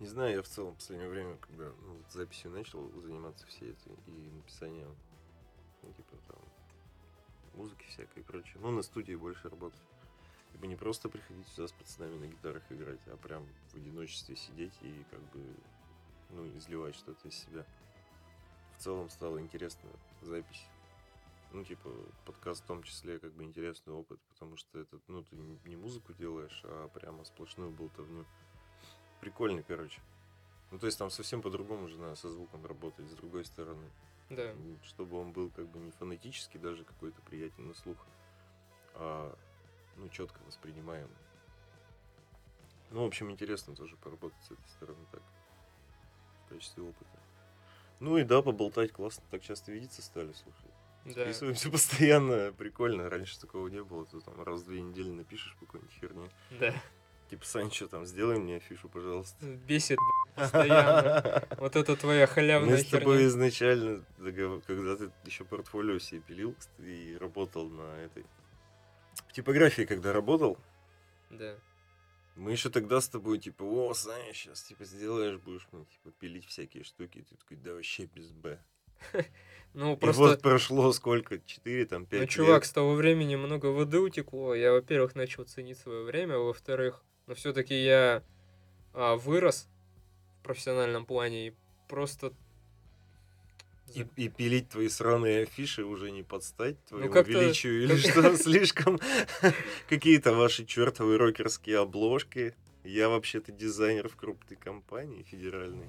Не 0.00 0.06
знаю, 0.06 0.34
я 0.34 0.42
в 0.42 0.48
целом 0.48 0.74
в 0.74 0.76
последнее 0.76 1.08
время, 1.08 1.36
когда 1.36 1.64
ну, 1.64 1.94
вот 1.94 2.12
записью 2.12 2.50
начал 2.50 2.90
заниматься 3.00 3.46
всей 3.46 3.70
этой 3.70 3.92
и 4.06 4.30
написанием, 4.32 4.94
ну, 5.82 5.92
типа 5.92 6.16
там, 6.28 6.38
музыки 7.54 7.86
всякой 7.88 8.18
и 8.18 8.22
прочее. 8.22 8.56
Ну, 8.60 8.70
на 8.70 8.82
студии 8.82 9.14
больше 9.14 9.48
работать. 9.48 9.80
Типа 10.52 10.66
не 10.66 10.76
просто 10.76 11.08
приходить 11.08 11.48
сюда 11.48 11.68
с 11.68 11.72
пацанами 11.72 12.18
на 12.18 12.26
гитарах 12.26 12.62
играть, 12.70 13.00
а 13.06 13.16
прям 13.16 13.46
в 13.72 13.76
одиночестве 13.76 14.36
сидеть 14.36 14.74
и 14.82 15.04
как 15.10 15.20
бы, 15.30 15.40
ну, 16.30 16.46
изливать 16.58 16.96
что-то 16.96 17.28
из 17.28 17.34
себя. 17.34 17.64
В 18.76 18.82
целом 18.82 19.08
стало 19.08 19.40
интересно 19.40 19.88
запись. 20.20 20.66
Ну, 21.54 21.62
типа, 21.62 21.88
подкаст 22.26 22.64
в 22.64 22.66
том 22.66 22.82
числе 22.82 23.20
как 23.20 23.32
бы 23.32 23.44
интересный 23.44 23.92
опыт, 23.92 24.18
потому 24.28 24.56
что 24.56 24.76
это, 24.76 24.98
ну, 25.06 25.22
ты 25.22 25.36
не 25.36 25.76
музыку 25.76 26.12
делаешь, 26.12 26.60
а 26.64 26.88
прямо 26.88 27.22
сплошную 27.22 27.70
болтовню. 27.70 28.26
Прикольно, 29.20 29.62
короче. 29.62 30.00
Ну, 30.72 30.80
то 30.80 30.86
есть 30.86 30.98
там 30.98 31.10
совсем 31.10 31.42
по-другому 31.42 31.86
же 31.86 31.96
надо 31.96 32.16
со 32.16 32.28
звуком 32.28 32.66
работать, 32.66 33.08
с 33.08 33.14
другой 33.14 33.44
стороны. 33.44 33.88
Да. 34.30 34.52
Чтобы 34.82 35.16
он 35.16 35.30
был 35.30 35.48
как 35.50 35.68
бы 35.68 35.78
не 35.78 35.92
фонетически 35.92 36.58
даже 36.58 36.82
какой-то 36.82 37.22
приятен 37.22 37.68
на 37.68 37.74
слух, 37.74 37.98
а 38.94 39.32
ну, 39.96 40.08
четко 40.08 40.40
воспринимаемый. 40.48 41.16
Ну, 42.90 43.04
в 43.04 43.06
общем, 43.06 43.30
интересно 43.30 43.76
тоже 43.76 43.96
поработать 43.98 44.42
с 44.42 44.50
этой 44.50 44.68
стороны 44.70 45.06
так, 45.12 45.22
в 46.46 46.48
качестве 46.48 46.82
опыта. 46.82 47.20
Ну 48.00 48.18
и 48.18 48.24
да, 48.24 48.42
поболтать 48.42 48.90
классно, 48.90 49.22
так 49.30 49.40
часто 49.40 49.70
видеться 49.70 50.02
стали, 50.02 50.32
слушай. 50.32 50.73
Да. 51.04 51.24
Списываемся 51.24 51.70
постоянно, 51.72 52.52
прикольно. 52.52 53.08
Раньше 53.10 53.38
такого 53.40 53.68
не 53.68 53.82
было. 53.82 54.04
Ты 54.06 54.20
там 54.20 54.42
раз 54.42 54.60
в 54.62 54.66
две 54.66 54.80
недели 54.80 55.10
напишешь 55.10 55.54
по 55.60 55.66
какой-нибудь 55.66 55.94
херне. 56.00 56.30
Да. 56.58 56.74
Типа, 57.30 57.44
Санчо, 57.46 57.88
там, 57.88 58.04
сделай 58.06 58.38
мне 58.38 58.56
афишу, 58.56 58.88
пожалуйста. 58.88 59.44
Бесит 59.46 59.98
постоянно. 60.36 61.42
Вот 61.58 61.74
это 61.76 61.96
твоя 61.96 62.26
Мы 62.26 62.32
халявная 62.32 62.76
с 62.78 62.84
тобой 62.86 63.16
херня. 63.16 63.28
изначально, 63.28 64.04
когда 64.66 64.96
ты 64.96 65.10
еще 65.24 65.44
портфолио 65.44 65.98
себе 65.98 66.20
пилил 66.20 66.54
и 66.78 67.16
работал 67.18 67.68
на 67.68 67.96
этой... 67.98 68.24
В 69.28 69.32
типографии, 69.32 69.82
когда 69.82 70.12
работал, 70.12 70.58
Да. 71.30 71.56
мы 72.36 72.52
еще 72.52 72.68
тогда 72.68 73.00
с 73.00 73.08
тобой, 73.08 73.38
типа, 73.38 73.62
о, 73.62 73.94
Саня, 73.94 74.32
сейчас, 74.34 74.62
типа, 74.62 74.84
сделаешь, 74.84 75.38
будешь 75.38 75.66
мне, 75.72 75.84
типа, 75.86 76.10
пилить 76.18 76.46
всякие 76.46 76.84
штуки. 76.84 77.18
И 77.18 77.22
ты 77.22 77.36
такой, 77.36 77.56
да 77.56 77.72
вообще 77.74 78.04
без 78.06 78.30
Б. 78.32 78.58
Ну, 79.74 79.94
И 79.94 79.96
просто... 79.96 80.22
вот 80.22 80.40
прошло 80.42 80.92
сколько? 80.92 81.40
4, 81.40 81.86
там, 81.86 82.06
5 82.06 82.12
Ну, 82.12 82.20
лет. 82.20 82.30
чувак, 82.30 82.64
с 82.64 82.70
того 82.70 82.94
времени 82.94 83.34
много 83.34 83.66
воды 83.66 83.98
утекло. 83.98 84.54
Я, 84.54 84.70
во-первых, 84.72 85.16
начал 85.16 85.42
ценить 85.42 85.78
свое 85.78 86.04
время, 86.04 86.38
во-вторых, 86.38 87.02
но 87.26 87.34
все-таки 87.34 87.74
я 87.74 88.22
а, 88.92 89.16
вырос 89.16 89.68
в 90.38 90.44
профессиональном 90.44 91.04
плане 91.06 91.48
и 91.48 91.54
просто... 91.88 92.32
И, 93.94 94.06
и 94.16 94.28
пилить 94.28 94.68
твои 94.70 94.88
сраные 94.88 95.42
афиши 95.42 95.84
уже 95.84 96.12
не 96.12 96.22
подстать 96.22 96.82
твоему 96.84 97.12
Ну, 97.12 97.22
величию 97.22 97.82
или 97.82 97.96
что, 97.96 98.36
слишком 98.36 99.00
какие-то 99.88 100.34
ваши 100.34 100.64
чертовые 100.64 101.18
рокерские 101.18 101.80
обложки. 101.80 102.54
Я 102.84 103.08
вообще-то 103.08 103.50
дизайнер 103.50 104.08
в 104.08 104.14
крупной 104.16 104.56
компании 104.56 105.22
федеральной. 105.24 105.88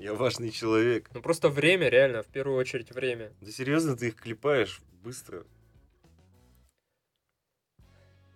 Я 0.00 0.14
важный 0.14 0.50
человек. 0.50 1.10
Ну, 1.12 1.20
просто 1.20 1.50
время, 1.50 1.88
реально, 1.88 2.22
в 2.22 2.26
первую 2.26 2.56
очередь 2.56 2.90
время. 2.90 3.32
Да 3.40 3.52
серьезно, 3.52 3.96
ты 3.96 4.08
их 4.08 4.16
клепаешь 4.16 4.80
быстро. 5.02 5.44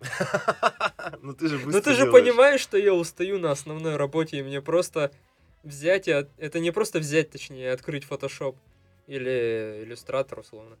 Ну 1.21 1.33
ты 1.33 1.47
же 1.47 1.59
Ну, 1.65 1.81
ты 1.81 1.93
же 1.93 2.11
понимаешь, 2.11 2.61
что 2.61 2.77
я 2.77 2.93
устаю 2.93 3.39
на 3.39 3.51
основной 3.51 3.95
работе, 3.95 4.37
и 4.37 4.43
мне 4.43 4.61
просто 4.61 5.11
взять 5.63 6.07
Это 6.07 6.59
не 6.59 6.71
просто 6.71 6.99
взять, 6.99 7.31
точнее, 7.31 7.71
открыть 7.71 8.03
Photoshop 8.03 8.55
или 9.07 9.81
иллюстратор, 9.83 10.39
условно. 10.39 10.77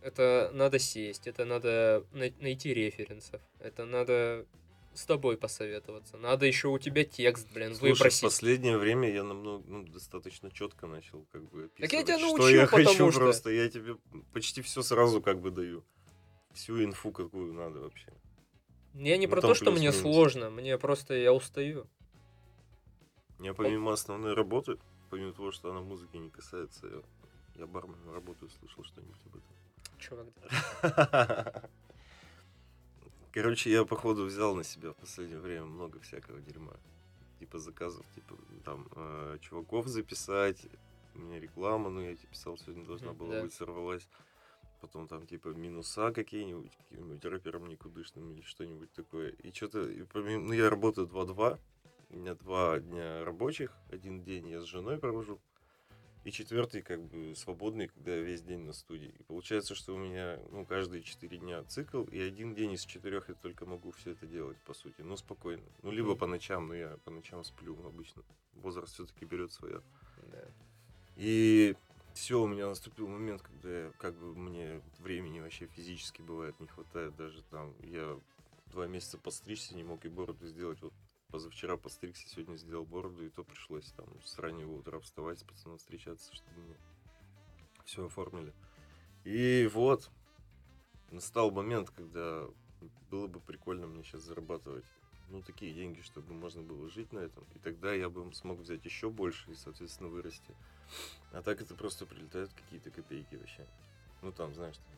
Это 0.00 0.50
надо 0.52 0.80
сесть, 0.80 1.28
это 1.28 1.44
надо 1.44 2.04
най- 2.12 2.34
найти 2.40 2.74
референсов, 2.74 3.40
это 3.60 3.84
надо 3.84 4.46
с 4.94 5.06
тобой 5.06 5.36
посоветоваться. 5.36 6.16
Надо 6.18 6.46
еще 6.46 6.68
у 6.68 6.78
тебя 6.78 7.04
текст, 7.04 7.48
блин, 7.52 7.74
Слушай, 7.74 7.94
в 7.94 7.98
выбросить. 7.98 8.22
последнее 8.22 8.76
время 8.76 9.10
я 9.10 9.24
намного, 9.24 9.64
ну, 9.66 9.84
достаточно 9.84 10.50
четко 10.50 10.86
начал 10.86 11.26
как 11.32 11.48
бы 11.50 11.70
Так 11.78 11.92
я 11.92 12.00
описывать, 12.00 12.06
тебя 12.06 12.18
что 12.18 12.26
научил, 12.36 12.48
я 12.48 12.66
хочу 12.66 13.10
что- 13.10 13.20
просто. 13.20 13.50
Я 13.50 13.68
тебе 13.68 13.96
почти 14.32 14.62
все 14.62 14.82
сразу 14.82 15.22
как 15.22 15.40
бы 15.40 15.50
даю. 15.50 15.84
Всю 16.52 16.82
инфу, 16.84 17.12
какую 17.12 17.54
надо 17.54 17.80
вообще. 17.80 18.12
Я 18.94 19.16
не 19.16 19.26
ну, 19.26 19.32
про 19.32 19.40
то, 19.40 19.54
что 19.54 19.70
мне 19.70 19.90
сложно, 19.92 20.50
мне 20.50 20.76
просто 20.78 21.14
я 21.14 21.32
устаю. 21.32 21.86
Я 23.38 23.54
помимо 23.54 23.92
основной 23.92 24.34
работы, 24.34 24.78
помимо 25.10 25.32
того, 25.32 25.50
что 25.50 25.70
она 25.70 25.80
музыки 25.80 26.16
не 26.16 26.28
касается, 26.30 26.86
я, 26.86 27.02
я 27.60 27.66
барменом 27.66 28.12
работаю, 28.12 28.50
слышал 28.50 28.84
что-нибудь 28.84 29.16
об 29.26 29.36
этом. 29.36 29.52
Чувак, 29.98 30.26
да. 30.82 31.62
Короче, 33.32 33.70
я, 33.70 33.86
походу, 33.86 34.24
взял 34.24 34.54
на 34.54 34.62
себя 34.62 34.92
в 34.92 34.96
последнее 34.96 35.40
время 35.40 35.64
много 35.64 35.98
всякого 36.00 36.38
дерьма. 36.40 36.76
Типа 37.38 37.58
заказов, 37.58 38.04
типа 38.14 38.36
там 38.62 38.86
э, 38.94 39.38
чуваков 39.40 39.86
записать, 39.86 40.66
у 41.14 41.18
меня 41.18 41.40
реклама, 41.40 41.88
ну 41.88 42.00
я 42.00 42.14
тебе 42.14 42.28
писал, 42.28 42.58
сегодня 42.58 42.84
должна 42.84 43.14
была 43.14 43.36
да. 43.36 43.42
быть, 43.42 43.54
сорвалась. 43.54 44.06
Потом 44.82 45.08
там 45.08 45.26
типа 45.26 45.48
минуса 45.48 46.12
какие-нибудь, 46.12 46.76
каким-нибудь 46.90 47.24
рэпером 47.24 47.66
никудышным 47.66 48.32
или 48.32 48.42
что-нибудь 48.42 48.92
такое. 48.92 49.30
И 49.30 49.50
что-то, 49.52 49.88
помимо- 50.12 50.48
ну 50.48 50.52
я 50.52 50.68
работаю 50.68 51.06
2-2, 51.06 51.58
у 52.10 52.16
меня 52.16 52.34
два 52.34 52.80
дня 52.80 53.24
рабочих, 53.24 53.72
один 53.90 54.22
день 54.22 54.48
я 54.48 54.60
с 54.60 54.64
женой 54.64 54.98
провожу, 54.98 55.40
и 56.24 56.30
четвертый 56.30 56.82
как 56.82 57.02
бы 57.02 57.34
свободный, 57.34 57.88
когда 57.88 58.14
я 58.14 58.22
весь 58.22 58.42
день 58.42 58.60
на 58.60 58.72
студии. 58.72 59.12
И 59.18 59.22
получается, 59.24 59.74
что 59.74 59.94
у 59.94 59.98
меня 59.98 60.38
ну, 60.50 60.64
каждые 60.64 61.02
четыре 61.02 61.38
дня 61.38 61.64
цикл, 61.64 62.04
и 62.04 62.20
один 62.20 62.54
день 62.54 62.72
из 62.72 62.84
четырех 62.84 63.28
я 63.28 63.34
только 63.34 63.66
могу 63.66 63.90
все 63.90 64.12
это 64.12 64.26
делать, 64.26 64.56
по 64.58 64.74
сути. 64.74 65.00
Ну, 65.00 65.16
спокойно. 65.16 65.62
Ну, 65.82 65.90
либо 65.90 66.14
по 66.14 66.26
ночам, 66.26 66.68
но 66.68 66.74
я 66.74 66.96
по 67.04 67.10
ночам 67.10 67.42
сплю 67.44 67.76
обычно. 67.84 68.22
Возраст 68.54 68.94
все-таки 68.94 69.24
берет 69.24 69.52
свое. 69.52 69.82
Да. 70.30 70.44
И 71.16 71.74
все, 72.14 72.40
у 72.40 72.46
меня 72.46 72.68
наступил 72.68 73.08
момент, 73.08 73.42
когда 73.42 73.84
я, 73.84 73.92
как 73.98 74.14
бы 74.14 74.34
мне 74.34 74.80
времени 74.98 75.40
вообще 75.40 75.66
физически 75.66 76.22
бывает 76.22 76.58
не 76.60 76.68
хватает. 76.68 77.16
Даже 77.16 77.42
там 77.50 77.74
я 77.82 78.18
два 78.66 78.86
месяца 78.86 79.18
постричься 79.18 79.74
не 79.74 79.82
мог 79.82 80.04
и 80.04 80.08
бороду 80.08 80.46
сделать. 80.46 80.80
Вот 80.82 80.92
позавчера 81.32 81.78
постригся, 81.78 82.28
сегодня 82.28 82.56
сделал 82.56 82.84
бороду, 82.84 83.24
и 83.24 83.30
то 83.30 83.42
пришлось 83.42 83.90
там 83.92 84.06
с 84.22 84.38
раннего 84.38 84.72
утра 84.72 85.00
вставать 85.00 85.40
с 85.40 85.42
пацаном 85.42 85.78
встречаться, 85.78 86.32
чтобы 86.34 86.60
мне 86.60 86.76
все 87.84 88.06
оформили. 88.06 88.52
И 89.24 89.68
вот, 89.72 90.10
настал 91.10 91.50
момент, 91.50 91.90
когда 91.90 92.46
было 93.10 93.26
бы 93.26 93.40
прикольно 93.40 93.86
мне 93.86 94.04
сейчас 94.04 94.22
зарабатывать 94.22 94.84
ну, 95.30 95.42
такие 95.42 95.72
деньги, 95.72 96.02
чтобы 96.02 96.34
можно 96.34 96.62
было 96.62 96.90
жить 96.90 97.12
на 97.12 97.20
этом. 97.20 97.44
И 97.54 97.58
тогда 97.58 97.94
я 97.94 98.10
бы 98.10 98.32
смог 98.34 98.58
взять 98.58 98.84
еще 98.84 99.08
больше 99.08 99.50
и, 99.50 99.54
соответственно, 99.54 100.10
вырасти. 100.10 100.54
А 101.32 101.40
так 101.40 101.62
это 101.62 101.74
просто 101.74 102.04
прилетают 102.04 102.52
какие-то 102.52 102.90
копейки 102.90 103.36
вообще. 103.36 103.66
Ну, 104.20 104.32
там, 104.32 104.54
знаешь, 104.54 104.76
там, 104.76 104.94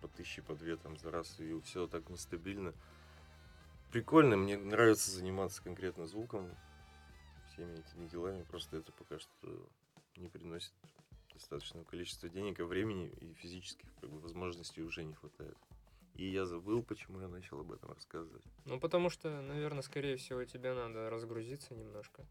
по 0.00 0.08
тысяче, 0.08 0.42
по 0.42 0.56
две 0.56 0.76
там 0.76 0.96
за 0.96 1.12
раз, 1.12 1.38
и 1.38 1.60
все 1.60 1.86
так 1.86 2.10
нестабильно. 2.10 2.74
Прикольно, 3.90 4.36
мне 4.36 4.56
нравится 4.58 5.10
заниматься 5.10 5.62
конкретно 5.62 6.06
звуком, 6.06 6.54
всеми 7.52 7.72
этими 7.72 8.06
делами, 8.08 8.42
просто 8.42 8.76
это 8.76 8.92
пока 8.92 9.18
что 9.18 9.68
не 10.16 10.28
приносит 10.28 10.72
достаточного 11.32 11.84
количества 11.84 12.28
денег, 12.28 12.60
а 12.60 12.64
времени 12.64 13.08
и 13.20 13.32
физических 13.34 13.88
как 14.00 14.10
бы, 14.10 14.18
возможностей 14.20 14.82
уже 14.82 15.04
не 15.04 15.14
хватает. 15.14 15.56
И 16.14 16.28
я 16.28 16.44
забыл, 16.44 16.82
почему 16.82 17.20
я 17.20 17.28
начал 17.28 17.60
об 17.60 17.72
этом 17.72 17.92
рассказывать. 17.92 18.42
Ну, 18.64 18.80
потому 18.80 19.08
что, 19.08 19.40
наверное, 19.40 19.82
скорее 19.82 20.16
всего, 20.16 20.44
тебе 20.44 20.74
надо 20.74 21.08
разгрузиться 21.10 21.74
немножко. 21.74 22.26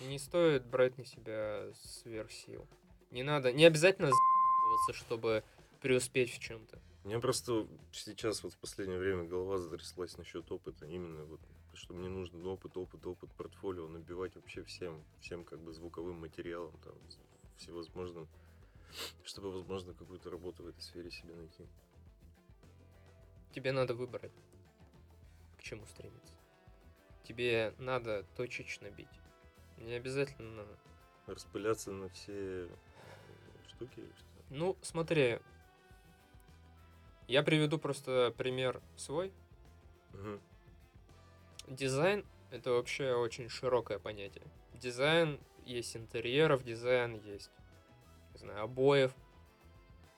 Не 0.00 0.18
стоит 0.18 0.66
брать 0.66 0.98
на 0.98 1.04
себя 1.04 1.72
сверх 1.74 2.32
сил. 2.32 2.66
Не 3.10 3.22
надо, 3.22 3.52
не 3.52 3.64
обязательно 3.64 4.08
за***ываться, 4.08 4.92
чтобы 4.92 5.44
преуспеть 5.80 6.34
в 6.34 6.40
чем-то. 6.40 6.80
Меня 7.08 7.20
просто 7.20 7.66
сейчас 7.90 8.42
вот 8.42 8.52
в 8.52 8.58
последнее 8.58 8.98
время 8.98 9.24
голова 9.24 9.56
затряслась 9.56 10.18
насчет 10.18 10.52
опыта. 10.52 10.84
Именно 10.84 11.24
вот, 11.24 11.40
что 11.72 11.94
мне 11.94 12.10
нужен 12.10 12.46
опыт, 12.46 12.76
опыт, 12.76 13.06
опыт, 13.06 13.30
портфолио 13.32 13.88
набивать 13.88 14.34
вообще 14.36 14.62
всем, 14.64 15.02
всем 15.18 15.42
как 15.42 15.58
бы 15.58 15.72
звуковым 15.72 16.20
материалом, 16.20 16.78
там, 16.84 16.92
всевозможным, 17.56 18.28
чтобы, 19.24 19.50
возможно, 19.50 19.94
какую-то 19.94 20.28
работу 20.28 20.64
в 20.64 20.66
этой 20.66 20.82
сфере 20.82 21.10
себе 21.10 21.34
найти. 21.34 21.66
Тебе 23.54 23.72
надо 23.72 23.94
выбрать, 23.94 24.34
к 25.56 25.62
чему 25.62 25.86
стремиться. 25.86 26.34
Тебе 27.22 27.72
надо 27.78 28.26
точечно 28.36 28.90
бить. 28.90 29.08
Не 29.78 29.94
обязательно... 29.94 30.66
Распыляться 31.24 31.90
на 31.90 32.10
все 32.10 32.68
штуки 33.66 34.00
или 34.00 34.12
что? 34.12 34.26
Ну, 34.50 34.76
смотри, 34.82 35.38
я 37.28 37.42
приведу 37.42 37.78
просто 37.78 38.34
пример 38.36 38.80
свой. 38.96 39.32
Мгм. 40.12 40.40
Дизайн— 41.68 42.24
это 42.50 42.72
вообще 42.72 43.12
очень 43.14 43.48
широкое 43.48 43.98
понятие. 43.98 44.44
Дизайн 44.74 45.38
есть 45.66 45.96
интерьеров, 45.96 46.64
дизайн 46.64 47.14
есть, 47.14 47.50
не 48.32 48.38
знаю, 48.38 48.62
обоев, 48.62 49.12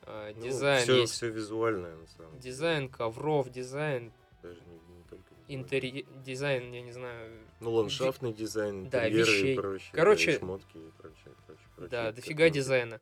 а, 0.02 0.32
Ну, 0.34 0.42
дизайн 0.42 0.82
все, 0.84 1.00
есть 1.00 1.12
все 1.14 1.28
визуальное, 1.28 1.96
на 1.96 2.06
самом 2.06 2.30
деле. 2.32 2.42
дизайн 2.42 2.88
ковров, 2.88 3.50
дизайн 3.50 4.12
Даже 4.42 4.60
не, 4.62 4.74
не 4.96 5.02
только 5.04 5.24
визуальное. 5.34 5.56
интерьер, 5.64 6.06
дизайн, 6.24 6.72
я 6.72 6.82
не 6.82 6.92
знаю, 6.92 7.32
Ну, 7.58 7.72
ландшафтный 7.72 8.32
дизайн, 8.32 8.88
Да, 8.88 9.08
вещей. 9.08 9.54
и 9.54 9.56
прочее. 9.56 9.90
Короче, 9.92 10.26
да, 10.26 10.32
и 10.32 10.38
шмотки 10.38 10.78
и 10.78 10.90
прочее, 10.92 11.34
прочее, 11.46 11.66
прочее. 11.74 11.90
да, 11.90 12.12
дофига 12.12 12.48
дизайна. 12.48 13.00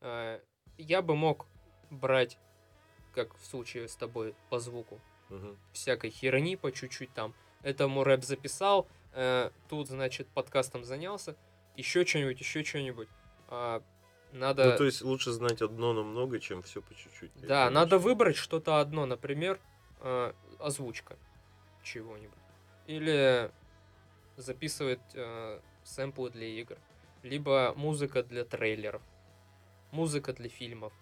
А, 0.00 0.40
Я 0.78 1.00
бы 1.02 1.14
мог 1.16 1.46
брать, 1.90 2.38
как 3.16 3.36
в 3.36 3.44
случае 3.46 3.88
с 3.88 3.96
тобой 3.96 4.34
по 4.50 4.60
звуку, 4.60 5.00
Мгм. 5.30 5.56
всякой 5.72 6.10
херни 6.10 6.54
по 6.56 6.70
чуть-чуть 6.70 7.12
там. 7.14 7.34
Этому 7.62 8.04
рэп 8.04 8.22
записал, 8.22 8.86
э, 9.12 9.50
тут, 9.68 9.88
значит, 9.88 10.28
подкастом 10.28 10.84
занялся, 10.84 11.34
еще 11.76 12.04
что-нибудь, 12.04 12.38
еще 12.38 12.62
что-нибудь. 12.62 13.08
А, 13.48 13.82
надо... 14.32 14.72
Ну, 14.72 14.76
то 14.76 14.84
есть 14.84 15.02
лучше 15.02 15.32
знать 15.32 15.62
одно, 15.62 15.92
но 15.94 16.04
много, 16.04 16.38
чем 16.38 16.62
все 16.62 16.80
по 16.82 16.94
чуть-чуть. 16.94 17.30
Да, 17.40 17.70
надо 17.70 17.98
выбрать 17.98 18.36
что-то 18.36 18.78
одно, 18.80 19.06
например, 19.06 19.58
э, 20.00 20.32
озвучка 20.60 21.16
чего-нибудь. 21.82 22.38
Или 22.86 23.50
записывать 24.36 25.00
э, 25.14 25.60
сэмплы 25.84 26.30
для 26.30 26.46
игр. 26.46 26.76
Либо 27.22 27.72
музыка 27.76 28.22
для 28.22 28.44
трейлеров. 28.44 29.02
музыка 29.92 30.32
для 30.34 30.48
фильмов. 30.50 30.92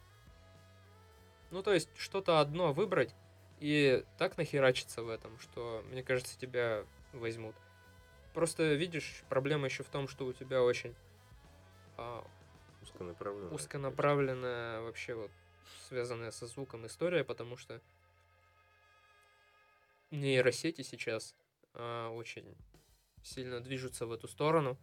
Ну, 1.50 1.62
то 1.62 1.72
есть, 1.72 1.88
что-то 1.96 2.40
одно 2.40 2.72
выбрать 2.72 3.14
и 3.60 4.04
так 4.18 4.36
нахерачиться 4.36 5.02
в 5.02 5.08
этом, 5.08 5.38
что, 5.38 5.84
мне 5.90 6.02
кажется, 6.02 6.38
тебя 6.38 6.84
возьмут. 7.12 7.54
Просто, 8.32 8.74
видишь, 8.74 9.22
проблема 9.28 9.66
еще 9.66 9.84
в 9.84 9.88
том, 9.88 10.08
что 10.08 10.26
у 10.26 10.32
тебя 10.32 10.62
очень 10.62 10.94
а, 11.96 12.26
Узконаправленная. 12.82 13.50
узконаправленная 13.52 14.80
вообще 14.80 15.14
вот 15.14 15.30
связанная 15.88 16.30
со 16.30 16.46
звуком 16.46 16.86
история, 16.86 17.24
потому 17.24 17.56
что 17.56 17.80
нейросети 20.10 20.82
сейчас 20.82 21.34
а, 21.74 22.10
очень 22.10 22.56
сильно 23.22 23.60
движутся 23.60 24.06
в 24.06 24.12
эту 24.12 24.28
сторону. 24.28 24.76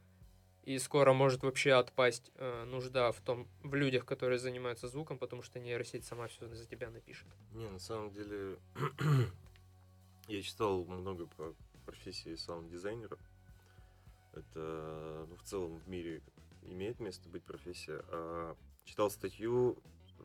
И 0.64 0.78
скоро 0.78 1.14
может 1.14 1.42
вообще 1.42 1.74
отпасть 1.74 2.32
э, 2.36 2.66
нужда 2.66 3.12
в 3.12 3.20
том, 3.22 3.48
в 3.64 3.74
людях, 3.74 4.06
которые 4.06 4.38
занимаются 4.38 4.88
звуком, 4.88 5.18
потому 5.18 5.42
что 5.42 5.60
нейросеть 5.60 6.06
сама 6.06 6.28
все 6.28 6.48
за 6.48 6.66
тебя 6.66 6.90
напишет. 6.92 7.28
Не, 7.54 7.68
на 7.68 7.80
самом 7.80 8.12
деле, 8.12 8.60
я 10.28 10.42
читал 10.42 10.86
много 10.86 11.26
про 11.26 11.54
профессии 11.86 12.36
саунд-дизайнера. 12.36 13.18
Это, 14.34 15.26
ну, 15.28 15.36
в 15.36 15.44
целом 15.44 15.80
в 15.80 15.90
мире 15.90 16.22
имеет 16.64 17.00
место 17.00 17.28
быть 17.28 17.44
профессия. 17.44 18.04
А 18.10 18.56
читал 18.86 19.10
статью, 19.10 19.78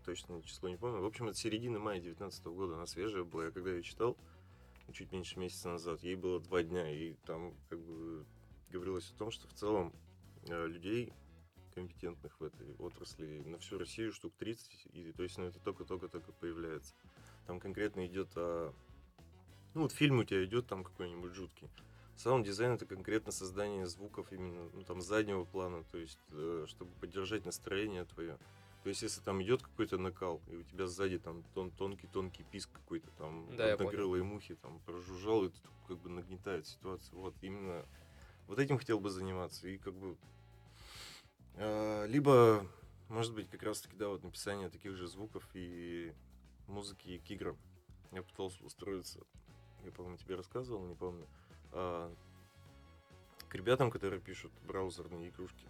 точно 0.04 0.42
число 0.42 0.68
не 0.68 0.76
помню. 0.76 1.00
В 1.00 1.06
общем, 1.06 1.28
это 1.28 1.36
середина 1.36 1.78
мая 1.78 2.00
19 2.00 2.44
года, 2.46 2.74
она 2.74 2.86
свежая 2.86 3.24
была. 3.24 3.46
Я 3.46 3.50
когда 3.50 3.70
ее 3.70 3.82
читал, 3.82 4.16
чуть 4.92 5.12
меньше 5.12 5.38
месяца 5.38 5.68
назад, 5.68 6.02
ей 6.02 6.14
было 6.14 6.40
два 6.40 6.62
дня, 6.62 6.90
и 6.90 7.14
там 7.24 7.54
как 7.68 7.80
бы 7.80 8.24
говорилось 8.70 9.10
о 9.10 9.18
том, 9.18 9.30
что 9.30 9.48
в 9.48 9.54
целом 9.54 9.92
людей 10.48 11.12
компетентных 11.74 12.40
в 12.40 12.44
этой 12.44 12.74
отрасли 12.78 13.42
на 13.44 13.58
всю 13.58 13.78
Россию 13.78 14.12
штук 14.12 14.32
30, 14.38 14.88
и 14.94 15.12
то 15.12 15.22
есть 15.22 15.36
ну, 15.36 15.44
это 15.44 15.60
только-только-только 15.60 16.32
появляется. 16.32 16.94
Там 17.46 17.60
конкретно 17.60 18.06
идет 18.06 18.28
о... 18.36 18.72
Ну 19.74 19.82
вот 19.82 19.92
фильм 19.92 20.20
у 20.20 20.24
тебя 20.24 20.42
идет 20.44 20.66
там 20.66 20.82
какой-нибудь 20.82 21.34
жуткий. 21.34 21.68
Саунд-дизайн 22.16 22.72
это 22.72 22.86
конкретно 22.86 23.30
создание 23.30 23.86
звуков 23.86 24.32
именно 24.32 24.70
ну, 24.72 24.82
там 24.84 25.02
заднего 25.02 25.44
плана, 25.44 25.84
то 25.84 25.98
есть 25.98 26.18
э, 26.30 26.64
чтобы 26.66 26.90
поддержать 26.92 27.44
настроение 27.44 28.06
твое. 28.06 28.38
То 28.82 28.88
есть 28.88 29.02
если 29.02 29.20
там 29.20 29.42
идет 29.42 29.62
какой-то 29.62 29.98
накал, 29.98 30.40
и 30.50 30.56
у 30.56 30.62
тебя 30.62 30.86
сзади 30.86 31.18
там 31.18 31.42
тон, 31.54 31.70
тонкий-тонкий 31.72 32.44
писк 32.44 32.70
какой-то, 32.72 33.10
там 33.18 33.46
Да, 33.54 33.74
однокрылые 33.74 34.22
мухи 34.22 34.54
там 34.54 34.80
прожужжал, 34.86 35.44
и 35.44 35.48
тут 35.48 35.60
как 35.88 35.98
бы 35.98 36.08
нагнетает 36.08 36.66
ситуацию. 36.66 37.18
Вот 37.18 37.34
именно 37.42 37.84
вот 38.46 38.58
этим 38.58 38.78
хотел 38.78 39.00
бы 39.00 39.10
заниматься. 39.10 39.68
И 39.68 39.76
как 39.76 39.92
бы 39.92 40.12
э, 40.12 40.35
либо, 41.56 42.66
может 43.08 43.34
быть, 43.34 43.48
как 43.48 43.62
раз 43.62 43.80
таки, 43.80 43.96
да, 43.96 44.08
вот 44.08 44.22
написание 44.22 44.68
таких 44.68 44.94
же 44.96 45.06
звуков 45.06 45.48
и 45.54 46.12
музыки 46.66 47.18
к 47.18 47.30
играм. 47.30 47.56
Я 48.12 48.22
пытался 48.22 48.64
устроиться, 48.64 49.20
я, 49.84 49.92
по-моему, 49.92 50.16
тебе 50.18 50.34
рассказывал, 50.34 50.84
не 50.84 50.94
помню, 50.94 51.26
а, 51.72 52.14
к 53.48 53.54
ребятам, 53.54 53.90
которые 53.90 54.20
пишут 54.20 54.52
браузерные 54.66 55.30
игрушки. 55.30 55.66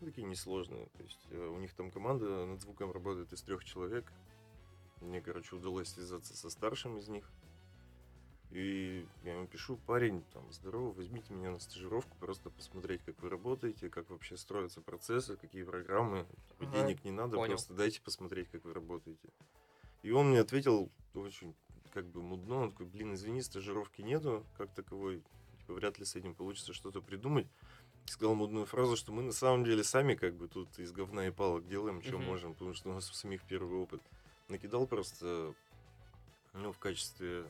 Ну, 0.00 0.06
такие 0.06 0.26
несложные. 0.26 0.86
То 0.96 1.02
есть 1.02 1.26
э, 1.30 1.46
у 1.46 1.58
них 1.58 1.74
там 1.74 1.90
команда 1.90 2.46
над 2.46 2.60
звуком 2.62 2.90
работает 2.90 3.32
из 3.32 3.42
трех 3.42 3.64
человек. 3.64 4.10
Мне, 5.00 5.20
короче, 5.20 5.56
удалось 5.56 5.88
связаться 5.88 6.34
со 6.36 6.48
старшим 6.48 6.96
из 6.96 7.08
них. 7.08 7.30
И 8.50 9.06
я 9.22 9.34
ему 9.34 9.46
пишу, 9.46 9.78
парень, 9.86 10.24
там, 10.32 10.50
здорово, 10.52 10.92
возьмите 10.92 11.32
меня 11.32 11.52
на 11.52 11.60
стажировку, 11.60 12.16
просто 12.18 12.50
посмотреть, 12.50 13.00
как 13.04 13.20
вы 13.22 13.28
работаете, 13.28 13.88
как 13.88 14.10
вообще 14.10 14.36
строятся 14.36 14.80
процессы, 14.80 15.36
какие 15.36 15.62
программы. 15.62 16.26
Типа, 16.48 16.64
Ага, 16.64 16.82
Денег 16.82 17.04
не 17.04 17.12
надо, 17.12 17.36
понял. 17.36 17.50
просто 17.52 17.74
дайте 17.74 18.00
посмотреть, 18.00 18.48
как 18.50 18.64
вы 18.64 18.74
работаете. 18.74 19.28
И 20.02 20.10
он 20.10 20.30
мне 20.30 20.40
ответил 20.40 20.90
очень 21.14 21.54
как 21.92 22.06
бы 22.06 22.22
мудно, 22.22 22.56
он 22.56 22.70
такой, 22.70 22.86
блин, 22.86 23.14
извини, 23.14 23.42
стажировки 23.42 24.00
нету, 24.02 24.44
как 24.56 24.72
таковой, 24.72 25.22
типа, 25.58 25.74
вряд 25.74 25.98
ли 25.98 26.04
с 26.04 26.16
этим 26.16 26.34
получится 26.34 26.72
что-то 26.72 27.00
придумать. 27.00 27.46
Сказал 28.06 28.34
мудную 28.34 28.66
фразу, 28.66 28.96
что 28.96 29.12
мы 29.12 29.22
на 29.22 29.32
самом 29.32 29.64
деле 29.64 29.84
сами 29.84 30.14
как 30.14 30.34
бы 30.34 30.48
тут 30.48 30.78
из 30.78 30.90
говна 30.92 31.28
и 31.28 31.30
палок 31.30 31.66
делаем, 31.68 32.02
что 32.02 32.18
Мгм. 32.18 32.26
можем, 32.26 32.52
потому 32.54 32.74
что 32.74 32.90
у 32.90 32.92
нас 32.94 33.10
у 33.10 33.14
самих 33.14 33.42
первый 33.42 33.78
опыт. 33.78 34.00
Накидал 34.48 34.86
просто, 34.86 35.54
ну, 36.54 36.72
в 36.72 36.78
качестве, 36.78 37.44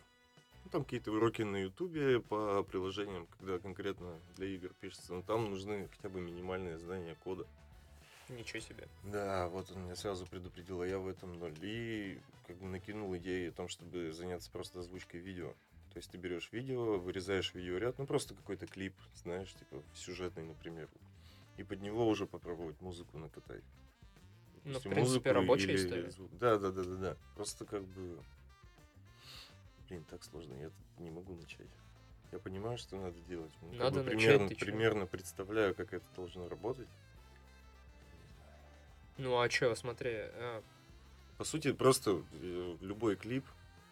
ну, 0.65 0.71
там 0.71 0.85
какие-то 0.85 1.13
уроки 1.13 1.43
на 1.43 1.57
ютубе 1.57 2.21
по 2.21 2.63
приложениям, 2.63 3.27
когда 3.39 3.59
конкретно 3.59 4.21
для 4.37 4.47
игр 4.49 4.73
пишется, 4.81 5.15
но 5.15 5.23
там 5.23 5.51
нужны 5.51 5.89
хотя 5.97 6.09
бы 6.09 6.21
минимальные 6.21 6.79
знания 6.79 7.17
кода. 7.23 7.47
Ничего 8.29 8.61
себе. 8.61 8.89
Да, 9.05 9.49
вот 9.49 9.71
он 9.73 9.85
меня 9.85 9.97
сразу 9.97 10.27
предупредил, 10.27 10.83
а 10.83 10.87
я 10.87 10.99
в 10.99 11.09
этом 11.09 11.39
ноль. 11.39 11.55
И 11.63 12.21
как 12.47 12.57
бы 12.59 12.67
накинул 12.67 13.17
идею 13.17 13.51
о 13.51 13.55
том, 13.55 13.69
чтобы 13.69 14.13
заняться 14.13 14.51
просто 14.51 14.81
озвучкой 14.81 15.21
видео. 15.21 15.53
То 15.93 15.97
есть 15.97 16.11
ты 16.11 16.19
берешь 16.19 16.49
видео, 16.53 16.99
вырезаешь 16.99 17.53
видеоряд, 17.55 17.99
ну 17.99 18.07
просто 18.07 18.35
какой-то 18.35 18.67
клип, 18.67 18.95
знаешь, 19.17 19.53
типа 19.55 19.83
сюжетный, 19.95 20.45
например. 20.45 20.89
И 21.57 21.65
под 21.65 21.81
него 21.81 22.09
уже 22.09 22.27
попробовать 22.27 22.81
музыку 22.81 23.19
накатать. 23.19 23.65
Ну, 24.65 24.79
в 24.79 24.83
принципе, 24.83 25.33
рабочая 25.33 25.73
или 25.73 25.77
история. 25.77 26.11
Да, 26.39 26.59
да, 26.59 26.71
да, 26.71 26.85
да, 26.85 26.97
да. 26.97 27.17
Просто 27.35 27.65
как 27.65 27.83
бы. 27.83 28.23
Блин, 29.91 30.05
так 30.09 30.23
сложно, 30.23 30.55
я 30.55 30.71
не 30.99 31.11
могу 31.11 31.35
начать. 31.35 31.67
Я 32.31 32.39
понимаю, 32.39 32.79
что 32.79 32.95
надо 32.97 33.19
делать. 33.23 33.51
Ну, 33.61 33.71
как 33.73 33.79
Надо 33.81 34.05
бы 34.05 34.15
начать, 34.15 34.21
примерно, 34.21 34.49
примерно 34.55 35.07
представляю, 35.07 35.75
как 35.75 35.93
это 35.93 36.05
должно 36.15 36.49
работать. 36.49 36.87
Ну 39.19 39.37
а 39.41 39.49
чё, 39.49 39.75
смотри, 39.75 40.13
а, 40.15 40.63
По 41.39 41.43
сути, 41.45 41.73
просто 41.73 42.23
э, 42.35 42.77
любой 42.81 43.17
клип, 43.17 43.45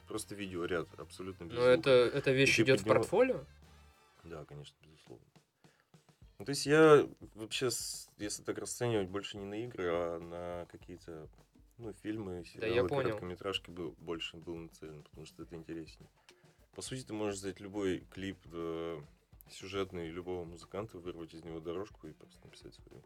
просто 0.07 0.37
видеоряд, 0.37 0.87
абсолютно 1.01 1.45
без 1.47 1.55
ну 1.55 1.63
звука. 1.63 1.73
это, 1.81 1.91
эта 2.17 2.31
вещь 2.31 2.61
идет 2.61 2.79
в 2.81 2.85
под 2.85 2.87
него- 2.87 2.95
портфолио? 3.01 3.45
Да, 4.23 4.45
конечно, 4.45 4.77
безусловно. 4.87 5.25
Ну, 6.39 6.45
то 6.45 6.51
есть 6.51 6.65
я 6.67 7.09
вообще, 7.35 7.71
если 8.19 8.45
так 8.45 8.59
расценивать, 8.59 9.09
больше 9.09 9.37
не 9.37 9.45
на 9.47 9.55
игры, 9.65 9.89
а 9.91 10.19
на 10.21 10.67
какие-то 10.71 11.29
ну, 11.79 11.93
фильмы, 11.93 12.45
сериалы, 12.45 12.75
я 12.75 12.85
понял. 12.85 13.11
короткометражки 13.11 13.71
был, 13.71 13.95
больше 13.99 14.37
был 14.37 14.57
нацелен, 14.57 15.03
потому 15.05 15.27
что 15.27 15.43
это 15.43 15.57
интереснее. 15.57 16.11
По 16.75 16.83
сути, 16.83 17.05
ты 17.05 17.13
можешь 17.13 17.41
взять 17.41 17.61
любой 17.61 18.01
клип 18.11 18.39
да, 18.47 18.97
сюжетный 19.51 20.11
любого 20.11 20.45
музыканта, 20.45 20.99
вырвать 20.99 21.35
из 21.35 21.45
него 21.45 21.61
дорожку 21.61 22.07
и 22.07 22.13
просто 22.13 22.39
написать 22.45 22.75
свою. 22.75 23.03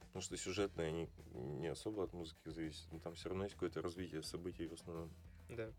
Потому 0.00 0.22
что 0.22 0.36
сюжетные, 0.36 0.88
они 0.88 1.08
не 1.32 1.68
особо 1.68 2.04
от 2.04 2.12
музыки 2.12 2.48
зависят, 2.48 2.90
но 2.92 2.98
там 2.98 3.14
все 3.14 3.30
равно 3.30 3.44
есть 3.44 3.54
какое-то 3.54 3.80
развитие 3.80 4.22
событий 4.22 4.66
в 4.66 4.74
основном. 4.74 5.10
Да. 5.48 5.72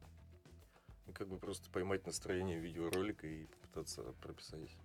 И 1.07 1.11
как 1.11 1.27
бы 1.27 1.37
просто 1.37 1.69
поймать 1.69 2.05
настроение 2.05 2.59
видеоролика 2.59 3.27
и 3.27 3.45
попытаться 3.45 4.01
прописать 4.21 4.75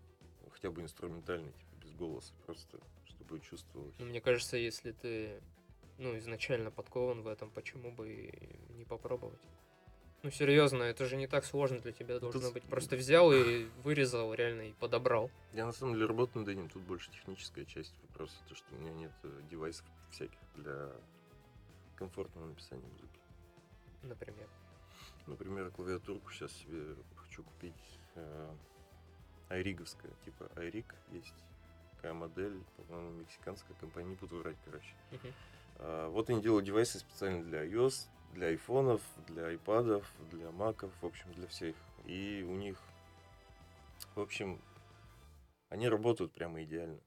хотя 0.51 0.71
бы 0.71 0.83
инструментальный, 0.83 1.53
типа 1.53 1.75
без 1.83 1.95
голоса, 1.95 2.35
просто 2.45 2.79
чтобы 3.05 3.41
чувствовалось. 3.41 3.95
Ну, 3.99 4.07
мне 4.07 4.21
кажется, 4.21 4.57
если 4.57 4.93
ты, 4.93 5.41
ну, 5.99 6.17
изначально 6.19 6.71
подкован 6.71 7.23
в 7.23 7.29
этом, 7.29 7.51
почему 7.51 7.91
бы 7.91 8.11
и 8.11 8.75
не 8.75 8.85
попробовать? 8.85 9.41
Ну, 10.23 10.31
серьезно, 10.31 10.83
это 10.83 11.07
же 11.07 11.17
не 11.17 11.29
так 11.29 11.45
сложно 11.45 11.79
для 11.79 11.93
тебя 11.93 12.19
должно 12.19 12.41
Тут- 12.41 12.53
быть. 12.55 12.65
Просто 12.65 12.97
взял 12.97 13.33
и 13.33 13.67
вырезал 13.85 14.35
реально 14.35 14.63
и 14.63 14.73
подобрал. 14.73 15.31
Я 15.53 15.67
на 15.67 15.73
самом 15.73 15.95
деле 15.95 16.07
работаю 16.07 16.45
над 16.45 16.49
этим, 16.53 16.69
тут 16.69 16.83
больше 16.83 17.11
техническая 17.13 17.65
часть 17.65 17.95
вопроса, 18.03 18.37
то 18.49 18.55
что 18.55 18.67
у 18.75 18.79
меня 18.79 18.93
нет 18.95 19.13
э, 19.23 19.43
девайсов 19.51 19.87
всяких 20.11 20.39
для 20.57 20.91
комфортного 21.97 22.47
написания 22.47 22.87
музыки. 22.87 23.21
Например. 24.03 24.49
Например, 25.27 25.71
клавиатурку 25.71 26.31
сейчас 26.33 26.53
себе 26.53 26.97
хочу 27.15 27.45
купить 27.45 28.01
э, 28.17 28.55
айриговская, 29.51 30.11
типа 30.25 30.51
айрик 30.57 30.95
есть 31.13 31.35
такая 31.97 32.15
модель, 32.15 32.61
по-моему, 32.77 33.11
мексиканская 33.21 33.77
компания, 33.77 34.11
не 34.11 34.15
буду 34.17 34.39
врать, 34.39 34.57
короче. 34.65 34.95
Мгм. 35.13 35.33
А, 35.79 36.09
Вот 36.11 36.31
они 36.31 36.43
делают 36.43 36.65
девайсы 36.65 36.99
специально 36.99 37.43
для 37.45 37.65
iOS, 37.65 38.09
для 38.35 38.49
айфонов, 38.49 39.01
для 39.27 39.47
айпадов, 39.47 40.11
для 40.31 40.51
маков, 40.51 40.93
в 41.01 41.07
общем, 41.07 41.33
для 41.35 41.47
всех. 41.49 41.77
И 42.05 42.45
у 42.49 42.55
них, 42.55 42.79
в 44.15 44.21
общем, 44.21 44.61
они 45.69 45.89
работают 45.89 46.33
прямо 46.33 46.63
идеально. 46.63 47.01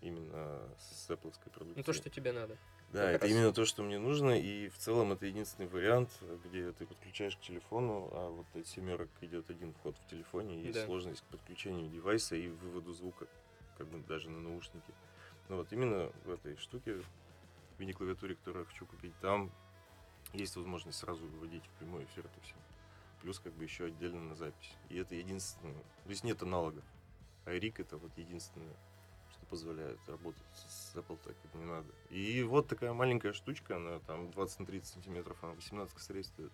Именно 0.00 0.68
с 0.78 1.08
Apple 1.10 1.32
продукцией. 1.50 1.74
Ну, 1.76 1.82
то, 1.82 1.92
что 1.92 2.10
тебе 2.10 2.32
надо. 2.32 2.58
Да, 2.92 3.06
как 3.06 3.14
это 3.14 3.26
раз. 3.26 3.30
именно 3.32 3.52
то, 3.52 3.64
что 3.64 3.82
мне 3.82 3.98
нужно, 3.98 4.38
и 4.38 4.68
в 4.68 4.78
целом 4.78 5.12
это 5.12 5.26
единственный 5.26 5.66
вариант, 5.66 6.10
где 6.44 6.70
ты 6.72 6.86
подключаешь 6.86 7.36
к 7.36 7.40
телефону, 7.40 8.08
а 8.12 8.30
вот 8.30 8.46
от 8.54 8.66
семерок 8.68 9.08
идет 9.20 9.50
один 9.50 9.72
вход 9.72 9.96
в 9.96 10.06
телефоне, 10.10 10.62
и 10.62 10.72
Да. 10.72 10.84
сложность 10.84 11.22
к 11.22 11.24
подключению 11.24 11.90
девайса 11.90 12.36
и 12.36 12.48
выводу 12.48 12.92
звука, 12.92 13.26
как 13.78 13.88
бы 13.88 13.98
даже 14.06 14.30
на 14.30 14.40
наушники. 14.40 14.94
Но 15.48 15.56
вот 15.56 15.72
именно 15.72 16.12
в 16.24 16.30
этой 16.30 16.56
штуке, 16.56 17.02
мини-клавиатуре, 17.78 18.36
которую 18.36 18.64
я 18.64 18.70
хочу 18.70 18.86
купить, 18.86 19.12
там 19.20 19.50
есть 20.32 20.56
возможность 20.56 20.98
сразу 20.98 21.24
выводить 21.26 21.64
в 21.64 21.70
прямой 21.78 22.04
эфир 22.04 22.24
это 22.26 22.40
все. 22.42 22.54
Плюс 23.22 23.38
как 23.38 23.52
бы 23.54 23.64
еще 23.64 23.86
отдельно 23.86 24.20
на 24.20 24.34
запись. 24.34 24.74
И 24.90 24.96
это 24.98 25.14
единственное. 25.14 25.74
То 26.04 26.10
есть 26.10 26.24
нет 26.24 26.42
аналогов. 26.42 26.84
А 27.46 27.52
Рик 27.52 27.80
это 27.80 27.96
вот 27.96 28.10
единственное, 28.16 28.74
что 29.30 29.40
не 29.40 29.46
позволяют 29.46 30.00
работать 30.08 30.42
с 30.54 30.94
Apple 30.94 31.18
так, 31.24 31.34
как 31.42 31.54
не 31.54 31.64
надо. 31.64 31.88
И 32.10 32.42
вот 32.42 32.68
такая 32.68 32.92
маленькая 32.92 33.32
штучка, 33.32 33.76
она 33.76 33.98
там 34.00 34.30
20 34.30 34.60
на 34.60 34.66
30 34.66 34.94
сантиметров, 34.94 35.36
она 35.42 35.52
18 35.54 35.94
косарей 35.94 36.24
стоит. 36.24 36.52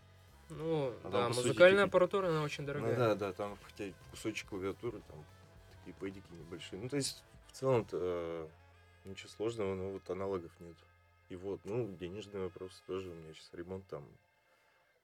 Ну, 0.50 0.88
А 0.88 1.02
там, 1.02 1.12
да, 1.12 1.33
сути, 1.33 1.46
музыкальная 1.46 1.85
типа- 1.85 1.88
аппаратура, 1.96 2.28
она 2.28 2.42
очень 2.42 2.66
дорогая. 2.66 2.92
Ну 2.92 2.98
да, 2.98 3.14
да, 3.14 3.33
там 3.33 3.56
хотя 3.62 3.92
кусочек 4.11 4.48
клавиатуры, 4.48 5.00
там 5.09 5.24
такие 5.78 5.94
пэдики 5.94 6.26
небольшие. 6.33 6.83
Ну, 6.83 6.88
то 6.88 6.96
есть, 6.96 7.22
в 7.48 7.52
целом-то 7.52 7.96
э, 8.00 8.48
ничего 9.04 9.28
сложного, 9.28 9.74
но 9.76 9.90
вот 9.90 10.11
аналогов 10.11 10.50
нет. 10.59 10.76
И 11.31 11.37
вот, 11.37 11.64
ну, 11.64 11.97
денежный 11.97 12.40
вопрос 12.40 12.83
тоже. 12.87 13.09
У 13.09 13.14
меня 13.14 13.33
сейчас 13.35 13.55
ремонт 13.55 13.87
там 13.87 14.05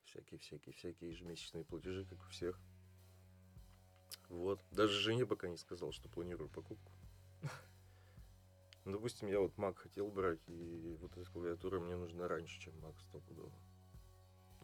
всякие-всякие-всякие 0.06 1.10
ежемесячные 1.10 1.64
платежи, 1.64 2.04
как 2.04 2.18
у 2.18 2.28
всех. 2.30 2.60
Вот. 4.28 4.60
Даже 4.72 4.98
жене 4.98 5.24
пока 5.24 5.46
не 5.46 5.56
сказал, 5.56 5.92
что 5.92 6.08
планирую 6.08 6.50
покупку. 6.50 6.92
Ну, 8.84 8.92
Допустим, 8.92 9.28
я 9.28 9.40
вот 9.40 9.52
Mac 9.56 9.74
хотел 9.74 10.10
брать, 10.10 10.40
и 10.48 10.96
вот 11.00 11.16
эта 11.16 11.28
клавиатура 11.30 11.80
мне 11.80 11.96
нужна 11.96 12.28
раньше, 12.28 12.60
чем 12.60 12.72
Mac 12.74 12.94
стопудово. 13.08 13.52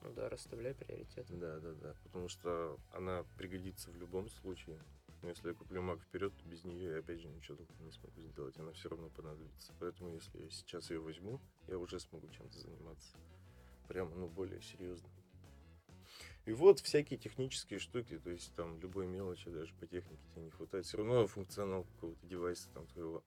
Ну 0.02 0.12
да, 0.14 0.28
расставляй 0.28 0.74
приоритеты. 0.74 1.34
Да, 1.34 1.60
да, 1.60 1.72
да. 1.74 1.94
Потому 2.02 2.28
что 2.28 2.78
она 2.92 3.24
пригодится 3.36 3.90
в 3.90 3.96
любом 3.96 4.28
случае. 4.28 4.80
Но 5.22 5.28
если 5.28 5.48
я 5.48 5.54
куплю 5.54 5.82
Mac 5.82 6.00
вперед, 6.00 6.32
то 6.36 6.48
без 6.48 6.64
нее 6.64 6.90
я 6.90 6.98
опять 6.98 7.20
же 7.20 7.28
ничего 7.28 7.56
толком 7.56 7.84
не 7.84 7.92
смогу 7.92 8.20
сделать. 8.22 8.58
Она 8.58 8.72
все 8.72 8.88
равно 8.88 9.08
понадобится. 9.08 9.72
Поэтому 9.78 10.10
если 10.10 10.42
я 10.42 10.50
сейчас 10.50 10.90
ее 10.90 10.98
возьму, 10.98 11.40
я 11.68 11.78
уже 11.78 12.00
смогу 12.00 12.28
чем-то 12.28 12.58
заниматься. 12.58 13.16
Прямо, 13.86 14.14
ну, 14.16 14.28
более 14.28 14.60
серьезно. 14.60 15.08
И 16.44 16.52
вот 16.52 16.80
всякие 16.80 17.18
технические 17.18 17.78
штуки, 17.78 18.18
то 18.18 18.30
есть 18.30 18.52
там 18.56 18.80
любой 18.80 19.06
мелочи, 19.06 19.48
даже 19.48 19.72
по 19.74 19.86
технике 19.86 20.22
тебе 20.32 20.42
не 20.42 20.50
хватает. 20.50 20.84
Все 20.86 20.98
равно 20.98 21.26
функционал 21.28 21.84
какого-то 21.84 22.26
девайса 22.26 22.68
там 22.70 22.86
твоего 22.88 23.22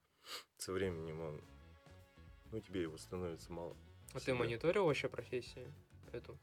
со 0.57 0.73
временем 0.73 1.21
он, 1.21 1.41
ну, 2.51 2.59
тебе 2.59 2.81
его 2.81 2.97
становится 2.97 3.53
мало. 3.53 3.77
А 4.09 4.15
ты 4.15 4.19
Всегда. 4.19 4.39
мониторил 4.39 4.85
вообще 4.85 5.07
профессию 5.07 5.73
эту? 6.11 6.37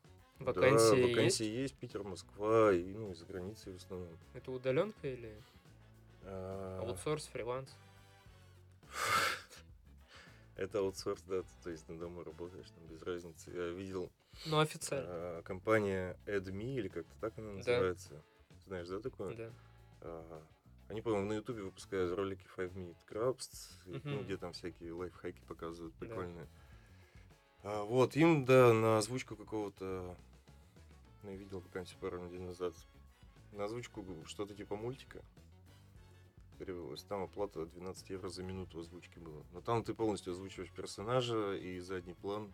Да, 0.45 0.53
Вакансии 0.53 0.97
есть? 0.99 1.11
вакансии 1.17 1.47
есть, 1.47 1.75
Питер, 1.75 2.03
Москва, 2.03 2.73
и, 2.73 2.83
ну, 2.95 3.13
из-за 3.13 3.25
границы 3.27 3.73
в 3.73 3.77
основном. 3.77 4.17
Это 4.35 4.51
удаленка 4.51 5.07
или 5.09 5.35
А, 6.25 6.81
аутсорс, 6.83 7.27
фриланс? 7.27 7.75
Это 10.57 10.79
аутсорс, 10.81 11.23
да, 11.23 11.43
то 11.63 11.71
есть 11.71 11.89
на 11.89 11.99
дому 11.99 12.23
работаешь, 12.25 12.69
там 12.71 12.87
без 12.87 13.03
разницы. 13.03 13.51
Я 13.51 13.69
видел 13.69 14.11
Ну, 14.47 14.61
официально. 14.61 15.07
а, 15.11 15.43
компания 15.43 16.17
AdMe, 16.27 16.75
или 16.77 16.89
как-то 16.89 17.15
так 17.21 17.37
она 17.39 17.53
называется. 17.53 18.23
Знаешь, 18.67 18.89
да, 18.89 19.01
такое? 19.01 19.35
Да. 19.35 19.51
А, 20.03 20.43
Они, 20.89 21.01
по-моему, 21.01 21.27
на 21.29 21.33
Ютубе 21.35 21.63
выпускают 21.63 22.15
ролики 22.17 22.47
5 22.55 22.73
Minute 22.73 22.97
Crafts, 23.09 23.71
и, 23.87 24.01
ну, 24.05 24.23
где 24.23 24.37
там 24.37 24.53
всякие 24.53 24.93
лайфхаки 24.93 25.41
показывают, 25.49 25.95
Да. 25.99 26.07
прикольные. 26.07 26.47
А, 27.63 27.83
вот, 27.85 28.15
им, 28.17 28.45
да, 28.45 28.73
на 28.75 28.99
озвучку 28.99 29.37
какого-то... 29.37 30.17
Ну, 31.23 31.31
я 31.31 31.37
видел 31.37 31.61
вакансию 31.61 31.99
пару 32.01 32.19
недель 32.19 32.43
назад. 32.43 32.75
На 33.53 33.65
озвучку 33.65 34.05
что-то 34.27 34.55
типа 34.55 34.77
мультика 34.77 35.23
перевелось. 36.59 37.05
Там 37.05 37.23
оплата 37.23 37.67
12 37.67 38.11
евро 38.11 38.29
за 38.29 38.43
минуту 38.43 38.81
озвучки 38.81 39.19
было. 39.19 39.45
Но 39.53 39.61
там 39.61 39.85
ты 39.85 39.95
полностью 39.95 40.33
озвучиваешь 40.33 40.73
персонажа 40.73 41.55
и 41.55 41.79
задний 41.81 42.15
план. 42.15 42.53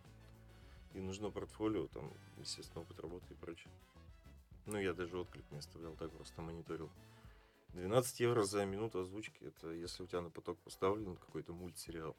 И 0.94 1.00
нужно 1.00 1.30
портфолио, 1.30 1.86
там, 1.88 2.10
естественно, 2.38 2.82
опыт 2.82 2.98
работы 3.00 3.26
и 3.30 3.36
прочее. 3.36 3.70
Ну, 4.66 4.78
я 4.78 4.92
даже 4.92 5.18
отклик 5.18 5.44
не 5.50 5.58
оставлял, 5.58 5.94
так 5.94 6.10
просто 6.10 6.40
мониторил. 6.42 6.90
12 7.74 8.20
евро 8.20 8.42
за 8.42 8.64
минуту 8.64 9.00
озвучки, 9.00 9.44
это 9.44 9.70
если 9.70 10.02
у 10.02 10.06
тебя 10.06 10.22
на 10.22 10.30
поток 10.30 10.58
поставлен 10.58 11.16
какой-то 11.16 11.52
мультсериал. 11.52 12.16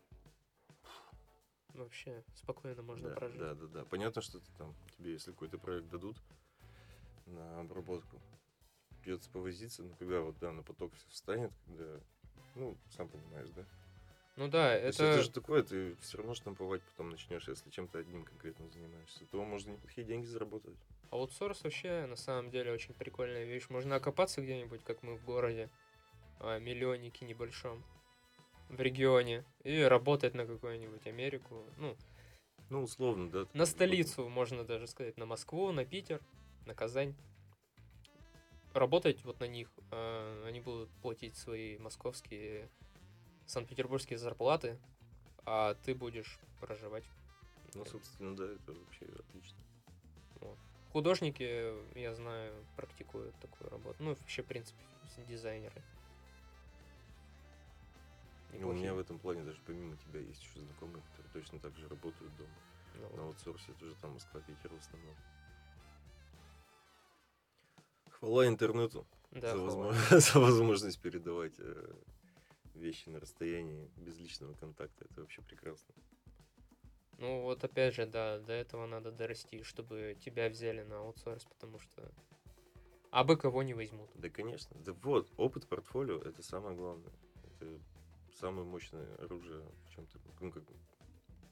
Вообще, 1.74 2.24
спокойно 2.36 2.82
можно 2.82 3.10
да, 3.10 3.16
прожить. 3.16 3.40
Да, 3.40 3.54
да, 3.56 3.68
да. 3.68 3.86
Понятно, 3.86 4.22
что 4.22 4.40
ты 4.40 4.46
там, 4.58 4.74
тебе, 4.98 5.14
если 5.14 5.32
какой-то 5.32 5.58
проект 5.58 5.90
дадут 5.90 6.18
обработку, 7.60 8.20
придется 9.02 9.30
повозиться, 9.30 9.84
но 9.84 9.96
когда 9.96 10.22
вот, 10.22 10.38
да, 10.40 10.52
на 10.52 10.64
поток 10.64 10.94
все 10.94 11.10
встанет, 11.10 11.52
когда, 11.66 12.00
ну, 12.56 12.78
сам 12.90 13.10
понимаешь, 13.10 13.50
да? 13.56 13.64
Ну 14.36 14.48
да, 14.48 14.70
То 14.80 14.88
есть 14.88 15.00
это... 15.00 15.10
это 15.10 15.24
же 15.24 15.32
такое, 15.32 15.64
ты 15.64 15.96
все 15.98 16.18
равно 16.18 16.34
штамповать 16.34 16.82
потом 16.84 17.10
начнешь, 17.10 17.48
если 17.48 17.70
чем-то 17.70 18.00
одним 18.00 18.24
конкретно 18.24 18.70
занимаешься, 18.70 19.26
то 19.26 19.44
можно 19.44 19.72
неплохие 19.72 20.08
деньги 20.08 20.26
заработать. 20.26 20.78
Аутсорс 21.12 21.64
вообще 21.64 22.06
на 22.06 22.16
самом 22.16 22.50
деле 22.52 22.72
очень 22.72 22.94
прикольная 22.94 23.44
вещь. 23.44 23.68
Можно 23.70 23.96
окопаться 23.96 24.42
где-нибудь, 24.42 24.82
как 24.84 25.04
мы 25.04 25.16
в 25.16 25.26
городе, 25.26 25.70
а, 26.40 26.60
миллионнике 26.60 27.26
небольшом, 27.26 27.84
в 28.70 28.80
регионе, 28.80 29.44
и 29.64 29.82
работать 29.82 30.36
на 30.36 30.46
какую-нибудь 30.46 31.06
Америку. 31.08 31.66
Ну, 31.78 31.98
Ну, 32.70 32.84
условно, 32.84 33.30
да. 33.30 33.46
на 33.54 33.66
столицу, 33.66 34.30
можно 34.30 34.64
даже 34.64 34.88
сказать, 34.88 35.18
на 35.18 35.26
Москву, 35.26 35.72
на 35.72 35.84
Питер, 35.84 36.22
на 36.66 36.76
Казань. 36.76 37.16
Работать 38.74 39.24
вот 39.24 39.40
на 39.40 39.46
них. 39.46 39.70
а, 39.92 40.46
Они 40.48 40.60
будут 40.60 40.90
платить 41.02 41.36
свои 41.36 41.78
московские, 41.78 42.70
санкт-петербургские 43.46 44.20
зарплаты, 44.20 44.78
а 45.46 45.74
ты 45.86 45.96
будешь 45.96 46.40
проживать. 46.60 47.04
Ну, 47.74 47.86
собственно, 47.86 48.36
да, 48.36 48.46
это 48.46 48.74
вообще 48.74 49.06
отлично. 49.06 49.58
Художники, 50.92 51.74
я 52.00 52.16
знаю, 52.16 52.66
практикуют 52.76 53.36
такую 53.40 53.70
работу. 53.70 53.96
Ну, 54.02 54.16
вообще, 54.16 54.42
в 54.42 54.48
принципе, 54.48 54.82
дизайнеры. 55.28 55.82
Ну, 58.52 58.56
у 58.56 58.60
Неплохие. 58.60 58.82
меня 58.82 58.94
в 58.96 59.00
этом 59.00 59.20
плане 59.20 59.44
даже 59.44 59.60
помимо 59.68 59.96
тебя 59.98 60.20
есть 60.20 60.42
еще 60.42 60.60
знакомые, 60.62 61.04
которые 61.12 61.32
точно 61.34 61.60
так 61.60 61.76
же 61.78 61.88
работают 61.88 62.36
дома. 62.38 62.50
Ну, 62.96 63.16
На 63.18 63.24
аутсорсе 63.26 63.72
тоже 63.74 63.94
там 64.02 64.14
Москва, 64.14 64.42
Питер 64.42 64.72
в 64.74 64.78
основном. 64.78 65.16
Хвала 68.20 68.48
интернету 68.48 69.08
да, 69.32 69.56
за, 69.56 69.64
возможно- 69.64 70.20
за 70.20 70.40
возможность 70.40 71.02
передавать 71.02 71.54
э, 71.60 71.94
вещи 72.76 73.10
на 73.10 73.20
расстоянии 73.20 73.90
без 73.98 74.18
личного 74.18 74.54
контакта. 74.54 75.06
Это 75.10 75.22
вообще 75.22 75.42
прекрасно. 75.42 75.94
Ну, 77.18 77.42
вот 77.42 77.64
опять 77.64 77.94
же, 77.96 78.06
да, 78.06 78.40
до 78.40 78.54
этого 78.54 78.86
надо 78.88 79.12
дорасти, 79.12 79.64
чтобы 79.64 80.18
тебя 80.24 80.50
взяли 80.50 80.84
на 80.84 81.00
аутсорс, 81.00 81.46
потому 81.46 81.78
что 81.80 82.12
абы 83.12 83.36
кого 83.36 83.62
не 83.64 83.74
возьмут. 83.74 84.10
Да, 84.16 84.30
конечно. 84.30 84.76
Да 84.86 84.94
вот, 84.94 85.30
опыт 85.38 85.68
портфолио 85.68 86.20
это 86.20 86.42
самое 86.42 86.76
главное. 86.76 87.12
Это 87.60 87.80
самое 88.40 88.66
мощное 88.66 89.16
оружие, 89.16 89.66
в 89.86 89.90
чем 89.96 90.06
ты, 90.08 90.18
ну, 90.40 90.52
как, 90.52 90.64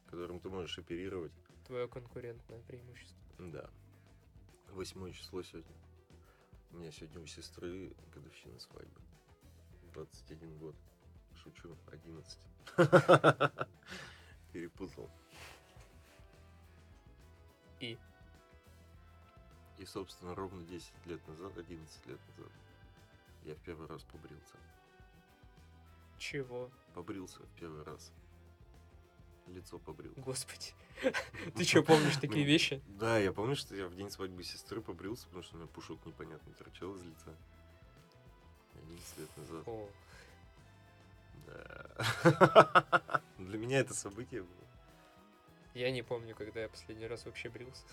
которым 0.05 0.39
ты 0.39 0.49
можешь 0.49 0.79
оперировать. 0.79 1.33
Твое 1.65 1.87
конкурентное 1.89 2.61
преимущество. 2.61 3.19
Да. 3.39 3.69
Восьмое 4.71 5.11
число 5.11 5.43
сегодня. 5.43 5.75
У 6.71 6.77
меня 6.77 6.91
сегодня 6.91 7.21
у 7.21 7.25
сестры 7.25 7.93
годовщина 8.13 8.59
свадьбы. 8.59 9.01
21 9.93 10.57
год. 10.57 10.75
Шучу, 11.43 11.77
11. 11.91 12.39
Перепутал. 14.53 15.09
И? 17.79 17.97
И, 19.77 19.85
собственно, 19.85 20.35
ровно 20.35 20.63
10 20.65 20.91
лет 21.05 21.27
назад, 21.27 21.57
11 21.57 22.07
лет 22.07 22.19
назад, 22.29 22.51
я 23.43 23.55
в 23.55 23.59
первый 23.59 23.87
раз 23.87 24.03
побрился. 24.03 24.57
Чего? 26.17 26.71
Побрился 26.93 27.43
в 27.43 27.49
первый 27.59 27.83
раз. 27.83 28.11
Лицо 29.47 29.79
побрил. 29.79 30.13
Господи. 30.17 30.73
Ты 31.55 31.63
что, 31.63 31.81
помнишь 31.83 32.15
такие 32.17 32.41
Ну, 32.45 32.51
вещи? 32.51 32.81
Да, 32.87 33.17
я 33.17 33.31
помню, 33.31 33.55
что 33.55 33.75
я 33.75 33.87
в 33.87 33.95
день 33.95 34.09
свадьбы 34.11 34.43
сестры 34.43 34.81
побрился, 34.81 35.25
потому 35.27 35.43
что 35.43 35.55
у 35.55 35.59
меня 35.59 35.67
пушок 35.67 36.05
непонятный 36.05 36.53
торчал 36.53 36.95
из 36.95 37.03
лица. 37.03 37.33
11 38.75 39.17
лет 39.19 39.37
назад. 39.37 39.63
О, 39.67 39.89
Да. 41.45 43.23
Для 43.37 43.57
меня 43.57 43.79
это 43.79 43.93
событие 43.93 44.41
было. 44.43 44.67
я 45.73 45.91
не 45.91 46.01
помню, 46.03 46.35
когда 46.35 46.61
я 46.61 46.69
последний 46.69 47.07
раз 47.07 47.25
вообще 47.25 47.49
брился. 47.49 47.83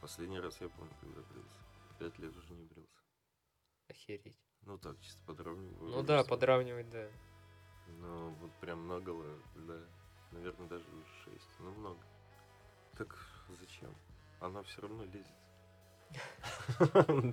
Последний 0.00 0.40
раз 0.40 0.60
я 0.60 0.68
помню, 0.68 0.92
когда 1.00 1.20
брился. 1.22 1.60
Пять 1.98 2.18
лет 2.18 2.34
уже 2.36 2.52
не 2.54 2.64
брился. 2.64 3.00
Охереть. 3.88 4.36
Ну 4.62 4.78
так, 4.78 4.98
чисто 5.00 5.20
подравниваю. 5.26 5.90
Ну 5.90 6.02
да, 6.02 6.24
подравнивать, 6.24 6.88
да. 6.90 7.08
Но 7.98 8.30
вот 8.40 8.52
прям 8.60 8.86
наголо, 8.88 9.26
да. 9.54 9.78
Наверное, 10.32 10.68
даже 10.68 10.84
уже 10.88 11.06
шесть. 11.24 11.50
Ну 11.60 11.70
много. 11.72 12.00
Так 12.96 13.16
зачем? 13.60 13.94
Она 14.40 14.62
все 14.62 14.82
равно 14.82 15.04
лезет. 15.04 15.32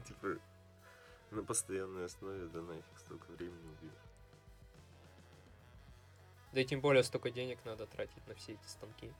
Типа, 0.06 0.40
на 1.32 1.44
постоянной 1.44 2.06
основе, 2.06 2.48
да 2.48 2.62
нафиг, 2.62 3.00
столько 3.00 3.26
времени 3.32 3.68
убить. 3.68 3.98
Да 6.54 6.62
и 6.62 6.66
тем 6.66 6.82
более 6.82 7.04
столько 7.04 7.30
денег 7.30 7.64
надо 7.66 7.86
тратить 7.86 8.26
на 8.28 8.36
все 8.36 8.54
эти 8.54 8.66
станки. 8.68 9.14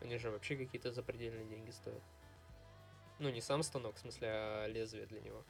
Они 0.00 0.16
же 0.18 0.30
вообще 0.30 0.56
какие-то 0.56 0.92
запредельные 0.92 1.44
деньги 1.46 1.70
стоят. 1.70 2.02
Ну, 3.18 3.30
не 3.30 3.40
сам 3.40 3.62
станок, 3.62 3.96
в 3.96 4.00
смысле, 4.00 4.28
а 4.30 4.66
лезвие 4.66 5.06
для 5.06 5.20
него. 5.20 5.44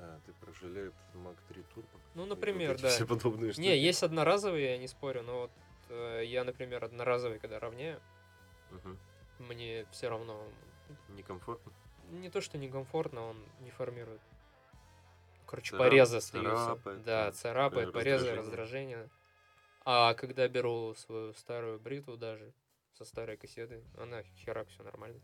А, 0.00 0.20
ты 0.24 0.32
про 0.34 0.52
жалеет 0.52 0.94
Mac 1.14 1.36
3 1.48 1.62
Turbo. 1.74 2.00
Ну, 2.14 2.24
например, 2.26 2.72
вот 2.72 2.82
да. 2.82 2.88
Все 2.88 3.06
подобные 3.06 3.52
штуки. 3.52 3.66
Не, 3.66 3.76
есть 3.76 4.02
одноразовые, 4.02 4.70
я 4.72 4.78
не 4.78 4.86
спорю, 4.88 5.22
но 5.22 5.40
вот 5.42 5.50
э, 5.88 6.22
я, 6.24 6.44
например, 6.44 6.84
одноразовый, 6.84 7.38
когда 7.38 7.58
равняю, 7.58 8.00
Мгм. 8.70 8.98
мне 9.40 9.86
все 9.90 10.08
равно 10.08 10.46
Некомфортно. 11.08 11.72
не 12.10 12.30
то, 12.30 12.40
что 12.40 12.58
некомфортно, 12.58 13.22
он 13.22 13.36
не 13.60 13.70
формирует. 13.70 14.20
Короче, 15.46 15.74
Царап- 15.74 15.78
порезы 15.78 16.16
остаются. 16.18 16.64
царапает, 16.66 17.02
Да, 17.04 17.32
царапает, 17.32 17.92
порезы, 17.92 18.30
раздражение. 18.30 18.38
раздражение. 18.40 19.08
А 19.84 20.14
когда 20.14 20.46
беру 20.48 20.94
свою 20.94 21.32
старую 21.34 21.80
бритву 21.80 22.16
даже, 22.16 22.52
со 22.92 23.04
старой 23.04 23.36
кассеты, 23.36 23.82
она 23.96 24.22
херак, 24.44 24.68
все 24.68 24.82
нормально. 24.82 25.20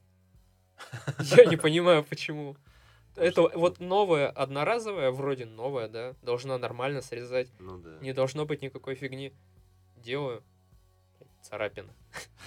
Я 1.21 1.45
не 1.45 1.57
понимаю, 1.57 2.03
почему. 2.05 2.57
Это 3.17 3.43
Может, 3.43 3.57
вот 3.57 3.81
новая, 3.81 4.29
одноразовая, 4.29 5.11
вроде 5.11 5.47
новая, 5.47 5.89
да, 5.89 6.15
должна 6.23 6.59
нормально 6.59 7.01
срезать. 7.01 7.49
Ну 7.59 7.79
да. 7.79 7.99
Не 8.01 8.13
должно 8.13 8.45
быть 8.45 8.63
никакой 8.63 8.95
фигни. 8.95 9.33
Делаю. 9.97 10.43
Царапина. 11.43 11.93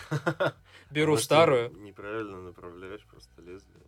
Беру 0.91 1.17
старую. 1.17 1.71
Неправильно 1.77 2.41
направляешь 2.41 3.05
просто 3.05 3.41
лезвие. 3.41 3.87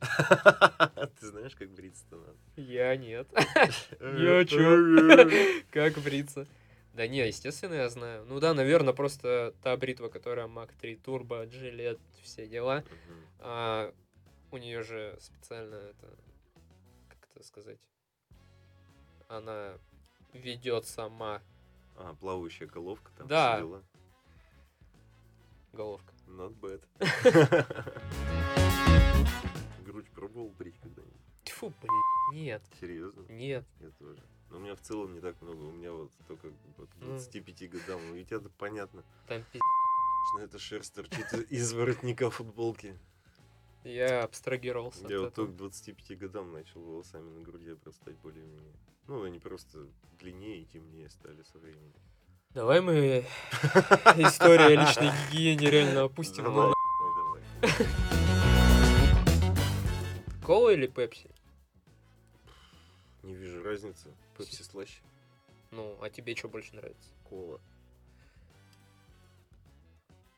Ты 1.20 1.26
знаешь, 1.26 1.54
как 1.54 1.70
бриться-то 1.70 2.16
надо? 2.16 2.36
Я 2.56 2.96
нет. 2.96 3.28
Я 4.00 4.38
Я 4.38 4.44
чё? 4.44 5.30
Как 5.70 5.98
бриться? 5.98 6.46
Да 6.94 7.06
не, 7.06 7.26
естественно, 7.26 7.74
я 7.74 7.88
знаю. 7.88 8.24
Ну 8.26 8.38
да, 8.38 8.52
наверное, 8.52 8.92
просто 8.92 9.54
та 9.62 9.76
бритва, 9.76 10.08
которая 10.08 10.46
Mac 10.46 10.70
3 10.78 11.00
Turbo, 11.04 11.48
Gillette, 11.48 12.00
все 12.22 12.46
дела. 12.46 12.84
У 14.52 14.58
нее 14.58 14.82
же 14.82 15.16
специально 15.20 15.74
это, 15.74 16.06
как 17.08 17.28
это 17.34 17.44
сказать, 17.44 17.78
она 19.28 19.78
ведет 20.34 20.86
сама 20.86 21.40
А, 21.96 22.14
плавающая 22.14 22.66
головка 22.66 23.10
там. 23.16 23.26
Да. 23.28 23.56
все 23.56 23.66
дела. 23.66 23.82
головка. 25.72 26.12
Not 26.26 26.54
bad. 26.60 26.82
Грудь 29.84 30.10
пробовал 30.10 30.50
брить 30.50 30.78
когда-нибудь? 30.82 31.20
Тьфу, 31.44 31.72
блин, 31.80 32.44
нет, 32.44 32.62
Серьезно? 32.80 33.22
нет. 33.28 33.64
Я 33.80 33.90
тоже. 33.90 34.22
Но 34.50 34.56
у 34.58 34.60
меня 34.60 34.74
в 34.76 34.80
целом 34.80 35.12
не 35.14 35.20
так 35.20 35.40
много. 35.42 35.58
У 35.60 35.72
меня 35.72 35.92
вот 35.92 36.10
только 36.28 36.48
вот 36.76 36.88
к 36.90 36.94
Ну. 37.00 37.06
25 37.12 37.70
годам. 37.70 38.00
Ну, 38.08 38.14
ведь 38.14 38.32
это 38.32 38.48
понятно. 38.50 39.02
Там 39.26 39.42
пи***. 39.52 39.58
Что 40.30 40.40
это 40.44 40.58
шерсть 40.58 40.94
торчит 40.94 41.32
из 41.50 41.72
воротника 41.72 42.30
футболки. 42.30 42.96
Я 43.84 44.22
абстрагировался. 44.22 45.08
Я 45.08 45.16
от 45.18 45.22
вот 45.24 45.34
только 45.34 45.52
к 45.52 45.56
25 45.56 46.18
годам 46.18 46.52
начал 46.52 46.80
волосами 46.80 47.30
на 47.30 47.40
груди 47.40 47.70
обрастать 47.70 48.16
более-менее. 48.18 48.76
Ну, 49.08 49.24
они 49.24 49.40
просто 49.40 49.86
длиннее 50.20 50.62
и 50.62 50.64
темнее 50.64 51.08
стали 51.10 51.42
со 51.42 51.58
временем. 51.58 51.92
Давай 52.50 52.80
мы 52.80 52.94
история 54.18 54.76
личной 54.76 55.10
гигиены 55.30 55.70
реально 55.70 56.02
опустим. 56.02 56.44
Давай, 56.44 56.72
давай. 57.16 57.42
Кола 60.44 60.70
или 60.70 60.86
пепси? 60.86 61.30
Не 63.22 63.34
вижу 63.34 63.62
разницы. 63.62 64.08
Пепси 64.36 64.62
слаще. 64.62 65.00
Ну, 65.70 65.96
а 66.02 66.10
тебе 66.10 66.36
что 66.36 66.48
больше 66.48 66.76
нравится? 66.76 67.08
Кола. 67.28 67.60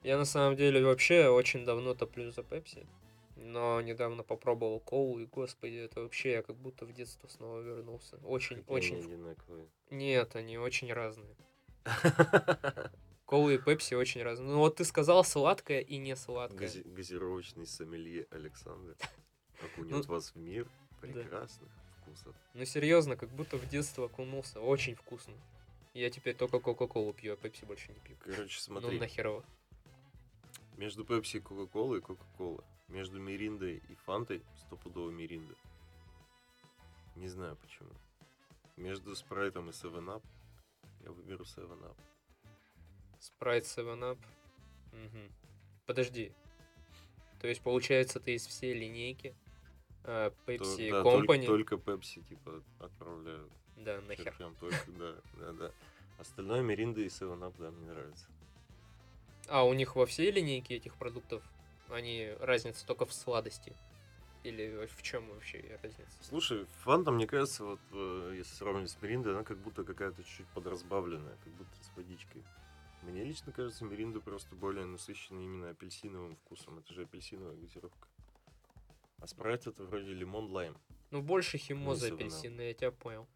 Я 0.02 0.16
на 0.16 0.24
самом 0.24 0.56
деле 0.56 0.84
вообще 0.84 1.28
очень 1.28 1.64
давно 1.64 1.94
топлю 1.94 2.30
за 2.30 2.42
пепси. 2.42 2.86
Но 3.36 3.80
недавно 3.80 4.22
попробовал 4.22 4.78
колу, 4.80 5.18
и 5.18 5.26
господи, 5.26 5.74
это 5.76 6.00
вообще 6.02 6.32
я 6.32 6.42
как 6.42 6.56
будто 6.56 6.86
в 6.86 6.92
детство 6.92 7.26
снова 7.28 7.60
вернулся. 7.60 8.16
Очень, 8.18 8.58
Какие 8.58 8.74
очень. 8.76 8.94
они 8.96 9.04
одинаковые. 9.14 9.66
Нет, 9.90 10.36
они 10.36 10.56
очень 10.58 10.92
разные. 10.92 11.34
Кола 13.26 13.50
и 13.50 13.58
пепси 13.58 13.94
очень 13.94 14.22
разные. 14.22 14.48
Ну 14.50 14.58
вот 14.58 14.76
ты 14.76 14.84
сказал 14.84 15.24
сладкое 15.24 15.80
и 15.80 15.96
не 15.96 16.14
сладкое. 16.14 16.68
Гази- 16.68 16.82
Газировочный 16.88 17.66
сомелье 17.66 18.26
Александр 18.30 18.96
окунет 19.62 19.90
Ну, 19.90 20.02
вас 20.02 20.30
в 20.34 20.36
мир 20.36 20.68
прекрасных 21.00 21.70
вкусов. 22.02 22.36
Ну 22.52 22.64
серьезно, 22.64 23.16
как 23.16 23.30
будто 23.30 23.56
в 23.56 23.66
детство 23.68 24.06
окунулся. 24.06 24.60
Очень 24.60 24.94
вкусно. 24.94 25.32
Я 25.94 26.10
теперь 26.10 26.34
только 26.34 26.58
Кока-Колу 26.60 27.12
пью, 27.14 27.32
а 27.32 27.36
пепси 27.36 27.64
больше 27.64 27.92
не 27.92 27.98
пью. 28.00 28.16
Короче, 28.20 28.42
Ну 28.68 28.80
смотри. 28.80 28.98
нахерово. 28.98 29.44
Между 30.76 31.04
Пепси 31.04 31.36
и 31.36 31.40
Кока-Колой 31.40 32.00
Кока-Кола. 32.00 32.64
Между 32.88 33.20
Мириндой 33.20 33.82
и 33.88 33.94
Фантой 34.06 34.42
стопудово 34.56 35.10
Миринда. 35.10 35.54
Не 37.16 37.28
знаю 37.28 37.56
почему. 37.56 37.90
Между 38.76 39.14
Спрайтом 39.14 39.68
и 39.70 39.72
7-Up 39.72 40.22
я 41.04 41.12
выберу 41.12 41.44
7-Up. 41.44 41.96
Спрайт 43.20 43.64
7-Up. 43.64 44.18
Мгм. 44.92 45.32
Подожди. 45.86 46.32
То 47.40 47.48
есть, 47.48 47.62
получается, 47.62 48.20
ты 48.20 48.34
из 48.34 48.46
всей 48.46 48.74
линейки 48.74 49.34
То- 50.02 50.34
Pepsi 50.46 50.90
да, 50.90 51.02
Company... 51.02 51.46
Только, 51.46 51.76
только 51.76 51.76
Pepsi, 51.76 52.22
типа, 52.28 52.62
отправляют. 52.80 53.52
Да, 53.76 54.00
нахер. 54.02 54.24
Чертям 54.24 54.54
только, 54.56 54.90
да, 54.98 55.14
да, 55.38 55.52
да. 55.52 55.72
Остальное 56.18 56.62
Миринда 56.62 57.00
и 57.00 57.06
7-Up, 57.06 57.54
да, 57.58 57.70
мне 57.70 57.86
нравится. 57.86 58.26
А 59.48 59.64
у 59.64 59.74
них 59.74 59.94
во 59.96 60.06
всей 60.06 60.30
линейке 60.30 60.76
этих 60.76 60.96
продуктов 60.96 61.42
они 61.94 62.34
разница 62.40 62.86
только 62.86 63.06
в 63.06 63.12
сладости? 63.12 63.74
Или 64.42 64.86
в 64.86 65.02
чем 65.02 65.30
вообще 65.30 65.78
разница? 65.82 66.12
Слушай, 66.20 66.66
Фанта, 66.82 67.10
мне 67.10 67.26
кажется, 67.26 67.64
вот 67.64 67.80
э, 67.92 68.34
если 68.36 68.54
сравнивать 68.54 68.90
с 68.90 69.00
Мириндой, 69.00 69.32
она 69.32 69.42
как 69.42 69.56
будто 69.58 69.84
какая-то 69.84 70.22
чуть 70.22 70.46
подразбавленная, 70.48 71.36
как 71.42 71.52
будто 71.54 71.74
с 71.82 71.96
водичкой. 71.96 72.44
Мне 73.04 73.22
лично 73.22 73.52
кажется, 73.52 73.84
Миринда 73.84 74.20
просто 74.20 74.54
более 74.54 74.86
насыщенная 74.86 75.44
именно 75.44 75.70
апельсиновым 75.70 76.36
вкусом. 76.36 76.78
Это 76.78 76.94
же 76.94 77.02
апельсиновая 77.02 77.54
газировка. 77.54 78.08
А 79.18 79.26
спрайт 79.26 79.66
это 79.66 79.84
вроде 79.84 80.12
лимон-лайм. 80.12 80.76
Ну, 81.10 81.22
больше 81.22 81.58
химоза 81.58 82.08
7-Up. 82.08 82.14
апельсинная, 82.14 82.68
я 82.68 82.74
тебя 82.74 82.90
понял. 82.90 83.28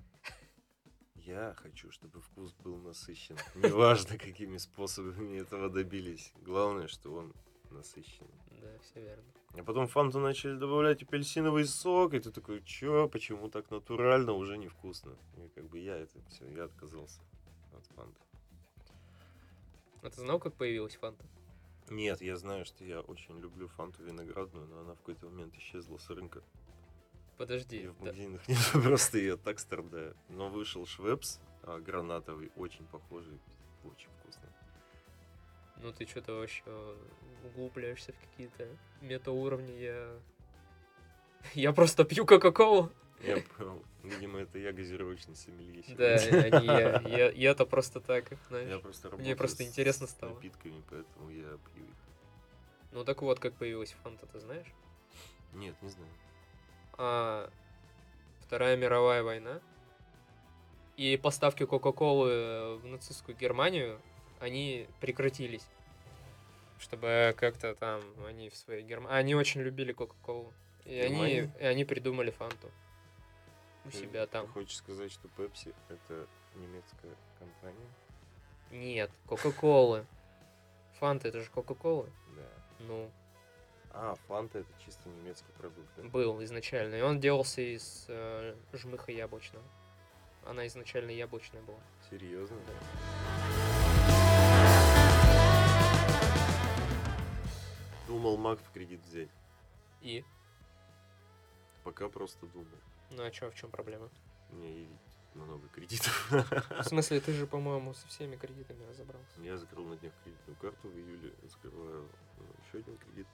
Я 1.16 1.54
хочу, 1.54 1.90
чтобы 1.92 2.20
вкус 2.22 2.54
был 2.54 2.78
насыщен. 2.78 3.36
Неважно, 3.54 4.16
какими 4.18 4.56
способами 4.56 5.38
этого 5.38 5.68
добились. 5.68 6.32
Главное, 6.40 6.88
что 6.88 7.12
он 7.12 7.34
насыщенный. 7.70 8.30
Да, 8.60 8.78
все 8.80 9.00
верно. 9.00 9.24
А 9.54 9.64
потом 9.64 9.86
в 9.86 9.92
фанту 9.92 10.20
начали 10.20 10.56
добавлять 10.56 11.02
апельсиновый 11.02 11.64
сок, 11.64 12.14
и 12.14 12.20
ты 12.20 12.30
такой, 12.30 12.62
чё, 12.62 13.08
почему 13.08 13.48
так 13.48 13.70
натурально, 13.70 14.32
уже 14.32 14.58
невкусно. 14.58 15.16
И 15.36 15.48
как 15.54 15.68
бы 15.68 15.78
я 15.78 15.96
это 15.96 16.20
все, 16.28 16.48
я 16.50 16.64
отказался 16.64 17.20
от 17.76 17.86
фанты. 17.94 18.20
А 20.02 20.10
ты 20.10 20.20
знал, 20.20 20.38
как 20.38 20.54
появилась 20.54 20.96
фанта? 20.96 21.24
Нет, 21.90 22.20
я 22.20 22.36
знаю, 22.36 22.64
что 22.64 22.84
я 22.84 23.00
очень 23.00 23.38
люблю 23.40 23.68
фанту 23.68 24.02
виноградную, 24.04 24.66
но 24.66 24.80
она 24.80 24.94
в 24.94 24.98
какой-то 24.98 25.26
момент 25.26 25.56
исчезла 25.56 25.96
с 25.98 26.08
рынка. 26.10 26.42
Подожди. 27.38 27.82
И 27.82 27.86
в 27.86 27.94
да- 27.94 28.06
магазинах 28.06 28.46
нет, 28.48 28.58
просто 28.72 29.18
я 29.18 29.36
так 29.36 29.58
страдаю. 29.58 30.16
Но 30.28 30.50
вышел 30.50 30.84
Швепс 30.86 31.40
а, 31.62 31.78
гранатовый, 31.80 32.50
очень 32.56 32.84
похожий, 32.86 33.40
очень. 33.84 34.08
Ну 35.82 35.92
ты 35.92 36.06
что-то 36.06 36.32
вообще 36.34 36.62
углубляешься 37.44 38.12
в 38.12 38.18
какие-то 38.30 38.66
метауровни. 39.00 39.72
Я... 39.72 40.10
Я 41.54 41.72
просто 41.72 42.04
пью 42.04 42.26
Кока-Колу. 42.26 42.90
Я 43.22 43.38
понял. 43.56 43.82
Видимо, 44.02 44.40
это 44.40 44.58
я 44.58 44.72
газировочный 44.72 45.34
сомелье 45.34 45.82
Да, 45.96 46.14
а 46.14 46.60
не 46.60 46.66
я. 46.66 47.00
Я- 47.18 47.30
Я-то 47.32 47.66
просто 47.66 48.00
так, 48.00 48.30
Я 48.30 48.36
знаешь. 48.48 48.80
просто 48.80 49.10
Мне 49.16 49.34
просто 49.36 49.64
интересно 49.64 50.06
с 50.06 50.10
стало. 50.10 50.34
напитками, 50.34 50.82
поэтому 50.88 51.30
я 51.30 51.48
пью 51.74 51.84
их. 51.84 51.94
Ну 52.92 53.04
так 53.04 53.20
вот, 53.22 53.38
как 53.40 53.54
появилась 53.54 53.92
фанта, 54.02 54.26
ты 54.26 54.38
знаешь? 54.40 54.66
Нет, 55.52 55.74
не 55.82 55.90
знаю. 55.90 56.10
А, 56.96 57.50
Вторая 58.40 58.76
мировая 58.76 59.22
война. 59.22 59.60
И 60.96 61.16
поставки 61.16 61.64
Кока-Колы 61.66 62.78
в 62.78 62.86
нацистскую 62.86 63.36
Германию, 63.36 64.00
они 64.40 64.86
прекратились. 65.00 65.66
Чтобы 66.78 67.34
как-то 67.36 67.74
там 67.74 68.02
они 68.26 68.50
в 68.50 68.56
своей 68.56 68.82
Германии... 68.84 69.16
Они 69.18 69.34
очень 69.34 69.62
любили 69.62 69.92
Кока-Колу. 69.92 70.52
И 70.84 70.98
они, 70.98 71.50
и 71.60 71.64
они 71.64 71.84
придумали 71.84 72.30
фанту. 72.30 72.70
У 73.84 73.90
Ты- 73.90 73.98
себя 73.98 74.26
ты 74.26 74.32
там. 74.32 74.46
хочешь 74.48 74.76
сказать, 74.76 75.10
что 75.12 75.28
Pepsi 75.36 75.74
это 75.88 76.26
немецкая 76.54 77.14
компания? 77.38 77.88
Нет, 78.70 79.10
Кока-Колы. 79.26 80.06
Фанта 81.00 81.28
это 81.28 81.40
же 81.40 81.50
Кока-Кола. 81.50 82.08
Да. 82.36 82.48
Ну, 82.80 83.10
А, 83.90 84.14
Фанта 84.28 84.58
это 84.60 84.68
чисто 84.84 85.08
немецкий 85.08 85.50
продукт. 85.58 85.88
да? 85.96 86.02
был 86.04 86.42
изначально. 86.44 86.94
И 86.96 87.00
он 87.00 87.18
делался 87.20 87.60
из 87.62 88.04
э, 88.08 88.54
жмыха 88.74 89.10
яблочного. 89.12 89.64
Она 90.46 90.66
изначально 90.66 91.10
яблочная 91.10 91.62
была. 91.62 91.80
Серьезно? 92.10 92.56
Думал 98.08 98.38
Мак 98.38 98.58
в 98.58 98.72
кредит 98.72 99.02
взять. 99.02 99.28
И? 100.00 100.24
Пока 101.84 102.08
просто 102.08 102.46
думал. 102.46 102.66
Ну 103.10 103.22
а 103.22 103.30
чё, 103.30 103.50
в 103.50 103.54
чем 103.54 103.70
проблема? 103.70 104.08
У 104.50 104.56
меня 104.56 104.70
есть 104.70 105.34
много 105.34 105.68
кредитов. 105.68 106.30
В 106.30 106.84
смысле, 106.84 107.20
ты 107.20 107.34
же, 107.34 107.46
по-моему, 107.46 107.92
со 107.92 108.08
всеми 108.08 108.36
кредитами 108.36 108.82
разобрался. 108.88 109.40
Я 109.42 109.58
закрыл 109.58 109.84
на 109.84 109.96
днях 109.98 110.14
кредитную 110.24 110.56
карту 110.56 110.88
в 110.88 110.96
июле, 110.96 111.34
закрываю 111.42 112.08
еще 112.66 112.78
один 112.78 112.96
кредит. 112.96 113.26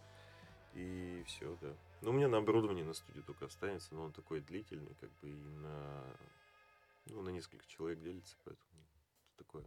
И 0.74 1.22
все, 1.28 1.56
да. 1.60 1.72
Но 2.00 2.10
у 2.10 2.12
меня 2.12 2.26
на 2.26 2.38
оборудование 2.38 2.84
на 2.84 2.94
студию 2.94 3.22
только 3.22 3.46
останется, 3.46 3.94
но 3.94 4.02
он 4.02 4.12
такой 4.12 4.40
длительный, 4.40 4.96
как 5.00 5.10
бы 5.20 5.30
и 5.30 5.34
на, 5.34 6.04
ну, 7.06 7.22
на 7.22 7.28
несколько 7.28 7.64
человек 7.68 8.00
делится, 8.00 8.36
поэтому 8.44 8.82
такое. 9.36 9.64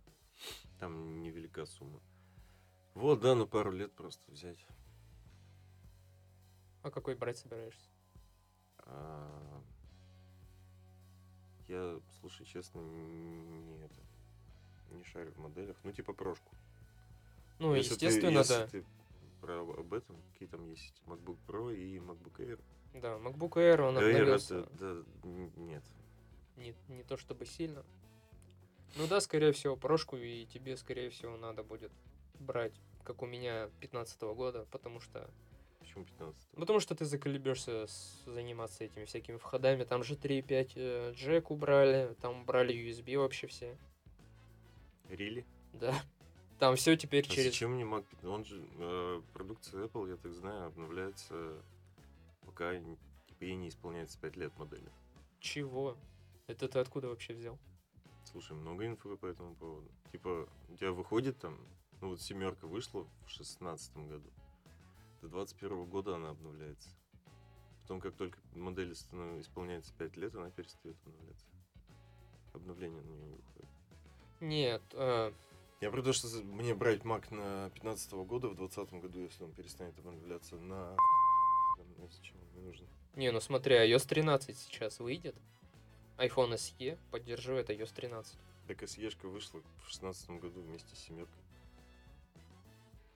Там 0.79 1.21
невелика 1.21 1.65
сумма. 1.65 2.01
Вот, 2.93 3.21
да, 3.21 3.35
на 3.35 3.45
пару 3.45 3.71
лет 3.71 3.93
просто 3.93 4.29
взять. 4.31 4.59
А 6.84 6.91
какой 6.91 7.15
брать 7.15 7.38
собираешься? 7.38 7.89
А, 8.80 9.61
Я, 11.67 11.99
слушай, 12.21 12.45
честно, 12.45 12.80
не 12.80 13.84
это 13.84 14.01
не 14.91 15.03
шарю 15.03 15.32
в 15.34 15.38
моделях. 15.39 15.75
Ну, 15.84 15.91
типа 15.91 16.13
прошку. 16.13 16.55
Ну, 17.59 17.75
Если 17.75 17.95
ты- 17.95 18.05
естественно, 18.05 18.38
если 18.39 18.53
да. 18.53 18.67
ты 18.67 18.86
про 19.41 19.59
об 19.61 19.93
этом, 19.93 20.15
какие 20.32 20.47
там 20.47 20.65
есть 20.69 21.01
MacBook 21.05 21.38
Pro 21.45 21.75
и 21.75 21.97
MacBook 21.97 22.38
Air. 22.38 22.59
Да, 22.93 23.17
MacBook 23.17 23.53
Air, 23.55 23.82
он 23.82 23.97
Air 23.97 24.07
обновился. 24.15 24.59
это, 24.59 24.69
да, 24.75 25.03
нет. 25.57 25.84
Не, 26.55 26.73
не 26.88 27.03
то 27.03 27.17
чтобы 27.17 27.45
сильно. 27.45 27.84
Ну 28.95 29.05
да, 29.07 29.19
скорее 29.19 29.51
всего, 29.51 29.75
прошку, 29.75 30.15
и 30.15 30.45
тебе, 30.45 30.78
скорее 30.78 31.09
всего, 31.09 31.36
надо 31.36 31.63
будет 31.63 31.91
брать, 32.39 32.80
как 33.03 33.21
у 33.21 33.25
меня, 33.25 33.69
15 33.82 34.21
года, 34.34 34.65
потому 34.71 34.99
что 35.01 35.30
Почему 35.88 36.03
15 36.03 36.49
Потому 36.55 36.79
что 36.81 36.95
ты 36.95 37.05
заколебешься 37.05 37.88
заниматься 38.25 38.83
этими 38.83 39.05
всякими 39.05 39.38
входами. 39.38 39.85
Там 39.85 40.03
же 40.03 40.15
3.5 40.15 40.71
э, 40.75 41.13
джек 41.13 41.49
убрали, 41.49 42.13
там 42.21 42.41
убрали 42.41 42.75
USB 42.75 43.17
вообще 43.17 43.47
все. 43.47 43.77
Рили? 45.09 45.45
Да. 45.71 45.95
Там 46.59 46.75
все 46.75 46.97
теперь 46.97 47.23
А 47.25 47.29
через... 47.29 47.45
зачем 47.45 47.71
мне 47.71 47.83
Mac 47.83 48.05
15? 48.09 48.25
Он 48.25 48.43
же, 48.43 48.61
э, 48.79 49.21
продукция 49.33 49.85
Apple, 49.85 50.09
я 50.09 50.17
так 50.17 50.33
знаю, 50.33 50.65
обновляется, 50.67 51.61
пока 52.45 52.77
типа, 52.77 53.43
ей 53.43 53.55
не 53.55 53.69
исполняется 53.69 54.19
5 54.19 54.35
лет 54.35 54.57
модели. 54.57 54.91
Чего? 55.39 55.95
Это 56.47 56.67
ты 56.67 56.79
откуда 56.79 57.07
вообще 57.07 57.33
взял? 57.33 57.57
Слушай, 58.25 58.57
много 58.57 58.85
инфы 58.85 59.15
по 59.15 59.25
этому 59.25 59.55
поводу. 59.55 59.89
Типа, 60.11 60.49
у 60.67 60.75
тебя 60.75 60.91
выходит 60.91 61.39
там, 61.39 61.57
ну 62.01 62.09
вот 62.09 62.21
семерка 62.21 62.67
вышла 62.67 63.07
в 63.25 63.29
шестнадцатом 63.29 64.09
году. 64.09 64.29
До 65.22 65.28
21 65.30 65.86
года 65.86 66.15
она 66.15 66.30
обновляется. 66.30 66.89
Потом, 67.82 68.01
как 68.01 68.15
только 68.15 68.38
модель 68.53 68.91
станов- 68.91 69.39
исполняется 69.41 69.93
5 69.97 70.18
лет, 70.18 70.36
она 70.36 70.49
перестает 70.51 70.95
обновляться. 71.05 71.45
Обновление 72.53 73.01
на 73.01 73.09
нее 73.11 73.26
не 73.30 73.36
выходит. 73.36 73.70
Нет, 74.39 74.82
э, 74.93 75.32
Я 75.82 75.89
про 75.91 76.01
то, 76.01 76.13
что 76.13 76.28
мне 76.43 76.76
брать 76.76 77.01
Mac 77.01 77.34
на 77.34 77.70
15 77.72 78.26
года 78.26 78.49
в 78.49 78.55
20 78.55 78.93
году, 79.01 79.20
если 79.22 79.43
он 79.43 79.51
перестанет 79.53 79.97
обновляться 79.99 80.55
на... 80.57 80.95
Зачем 82.11 82.36
он 82.41 82.47
мне 82.53 82.61
нужен? 82.68 82.88
не, 83.15 83.32
ну 83.32 83.39
смотри, 83.39 83.76
iOS 83.76 84.07
13 84.07 84.55
сейчас 84.55 84.99
выйдет. 84.99 85.36
iPhone 86.18 86.53
SE 86.53 86.97
поддерживает 87.11 87.70
iOS 87.70 87.93
13. 87.95 88.38
Так 88.68 88.84
SE-шка 88.84 89.28
вышла 89.28 89.61
в 89.84 89.89
16 89.89 90.30
году 90.41 90.61
вместе 90.61 90.95
с 90.95 90.99
семеркой. 90.99 91.41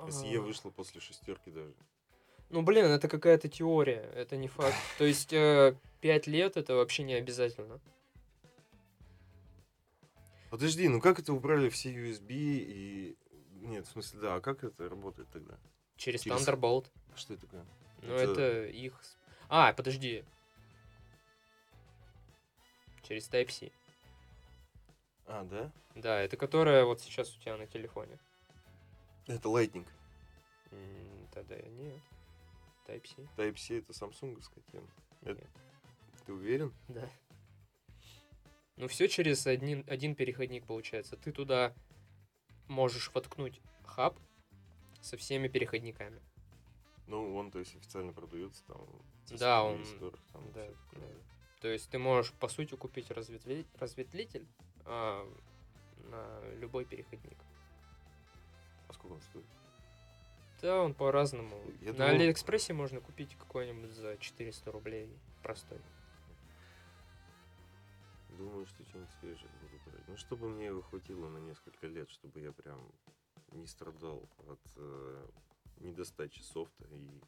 SE 0.07 0.39
вышла 0.39 0.69
после 0.69 1.01
шестерки 1.01 1.51
даже. 1.51 1.73
Ну, 2.49 2.63
блин, 2.63 2.85
это 2.85 3.07
какая-то 3.07 3.47
теория, 3.47 4.11
это 4.13 4.35
не 4.35 4.47
факт. 4.47 4.75
То 4.97 5.05
есть, 5.05 5.29
5 5.29 6.27
лет 6.27 6.57
это 6.57 6.75
вообще 6.75 7.03
не 7.03 7.13
обязательно. 7.13 7.79
Подожди, 10.49 10.89
ну 10.89 10.99
как 10.99 11.17
это 11.17 11.31
убрали 11.31 11.69
все 11.69 11.93
USB 11.93 12.27
и... 12.31 13.17
Нет, 13.61 13.87
в 13.87 13.91
смысле, 13.91 14.19
да, 14.19 14.35
а 14.35 14.41
как 14.41 14.65
это 14.65 14.89
работает 14.89 15.29
тогда? 15.31 15.57
Через 15.95 16.23
Через- 16.23 16.45
Thunderbolt. 16.45 16.87
А 17.13 17.17
Что 17.17 17.35
это 17.35 17.43
такое? 17.43 17.65
Ну, 18.01 18.13
Это- 18.13 18.31
это 18.31 18.65
их... 18.65 18.99
А, 19.47 19.71
подожди. 19.71 20.25
Через 23.03 23.29
Type-C. 23.29 23.71
А, 25.25 25.43
да? 25.43 25.71
Да, 25.95 26.19
это 26.19 26.35
которая 26.35 26.83
вот 26.83 26.99
сейчас 26.99 27.33
у 27.35 27.39
тебя 27.39 27.55
на 27.55 27.67
телефоне. 27.67 28.19
Это 29.27 29.47
Lightning. 29.49 29.87
М, 30.71 31.27
Тогда 31.31 31.55
нет. 31.57 31.99
Type-C. 32.87 33.27
Type-C 33.37 33.77
это 33.79 33.93
самсунговская 33.93 34.63
тема. 34.71 34.87
Это- 35.21 35.41
Нет. 35.41 35.49
Ты 36.25 36.33
уверен? 36.33 36.73
Да. 36.87 37.09
Ну, 38.77 38.87
все 38.87 39.07
через 39.07 39.45
один, 39.47 39.83
один 39.87 40.15
переходник 40.15 40.65
получается. 40.65 41.15
Ты 41.15 41.31
туда 41.31 41.73
можешь 42.67 43.11
воткнуть 43.13 43.61
хаб 43.85 44.17
со 45.01 45.17
всеми 45.17 45.47
переходниками. 45.47 46.21
Ну, 47.07 47.35
он, 47.35 47.51
то 47.51 47.59
есть, 47.59 47.75
официально 47.75 48.13
продается 48.13 48.63
там. 48.65 48.77
в 49.27 49.37
Да, 49.37 49.63
он- 49.63 49.81
Store, 49.83 50.17
там 50.33 50.51
да, 50.53 50.65
всё 50.65 50.75
такое. 50.91 51.01
да. 51.09 51.15
То 51.61 51.67
есть 51.67 51.89
ты 51.89 51.99
можешь, 51.99 52.33
по 52.33 52.47
сути, 52.47 52.75
купить 52.75 53.09
разветвли- 53.11 53.67
разветвлитель 53.79 54.47
а, 54.85 55.23
на 56.09 56.41
любой 56.55 56.85
переходник. 56.85 57.37
Сколько 59.01 59.13
он 59.13 59.21
стоит? 59.21 59.45
Да, 60.61 60.81
он 60.83 60.93
по-разному. 60.93 61.59
Я 61.81 61.91
на 61.93 61.97
думал- 61.97 62.09
Алиэкспрессе 62.11 62.73
можно 62.73 63.01
купить 63.01 63.35
какой-нибудь 63.35 63.91
за 63.91 64.15
400 64.17 64.71
рублей 64.71 65.09
простой. 65.41 65.81
Думаю, 68.37 68.65
что 68.67 68.83
что-нибудь 68.85 69.11
свежее 69.19 69.49
буду 69.61 69.81
брать. 69.89 70.07
Ну, 70.07 70.17
чтобы 70.17 70.49
мне 70.49 70.65
его 70.67 70.81
хватило 70.83 71.29
на 71.29 71.39
несколько 71.39 71.87
лет, 71.87 72.09
чтобы 72.11 72.39
я 72.41 72.51
прям 72.51 72.79
не 73.53 73.65
страдал 73.65 74.29
от 74.47 74.59
э, 74.77 75.27
недостачи 75.79 76.41
софта 76.41 76.85
и 76.91 77.21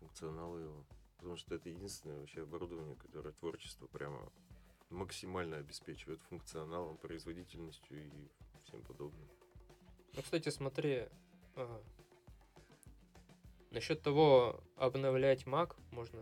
функционала 0.00 0.58
его. 0.58 0.84
Потому 1.18 1.36
что 1.36 1.54
это 1.54 1.68
единственное 1.68 2.18
вообще 2.18 2.42
оборудование, 2.42 2.96
которое 2.96 3.32
творчество 3.32 3.86
прямо 3.86 4.30
максимально 4.90 5.56
обеспечивает 5.58 6.20
функционалом, 6.22 6.96
производительностью 6.98 8.04
и 8.04 8.10
всем 8.64 8.82
подобным. 8.82 9.26
Ну, 10.16 10.22
кстати, 10.22 10.48
смотри, 10.48 11.04
а, 11.56 11.82
насчет 13.70 14.02
того, 14.02 14.60
обновлять 14.76 15.44
Mac 15.44 15.76
можно 15.90 16.20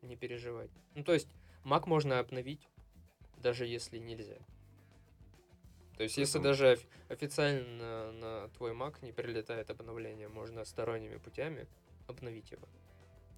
не 0.00 0.16
переживать. 0.16 0.70
Ну, 0.94 1.04
то 1.04 1.12
есть, 1.12 1.28
Mac 1.64 1.86
можно 1.86 2.18
обновить, 2.18 2.66
даже 3.36 3.66
если 3.66 3.98
нельзя. 3.98 4.38
То 5.96 6.04
есть, 6.04 6.16
если 6.16 6.38
даже 6.38 6.72
офи- 6.72 6.86
официально 7.10 7.66
на, 7.76 8.12
на 8.12 8.48
твой 8.56 8.72
Mac 8.72 8.96
не 9.02 9.12
прилетает 9.12 9.70
обновление, 9.70 10.28
можно 10.28 10.64
сторонними 10.64 11.18
путями 11.18 11.68
обновить 12.08 12.50
его. 12.50 12.66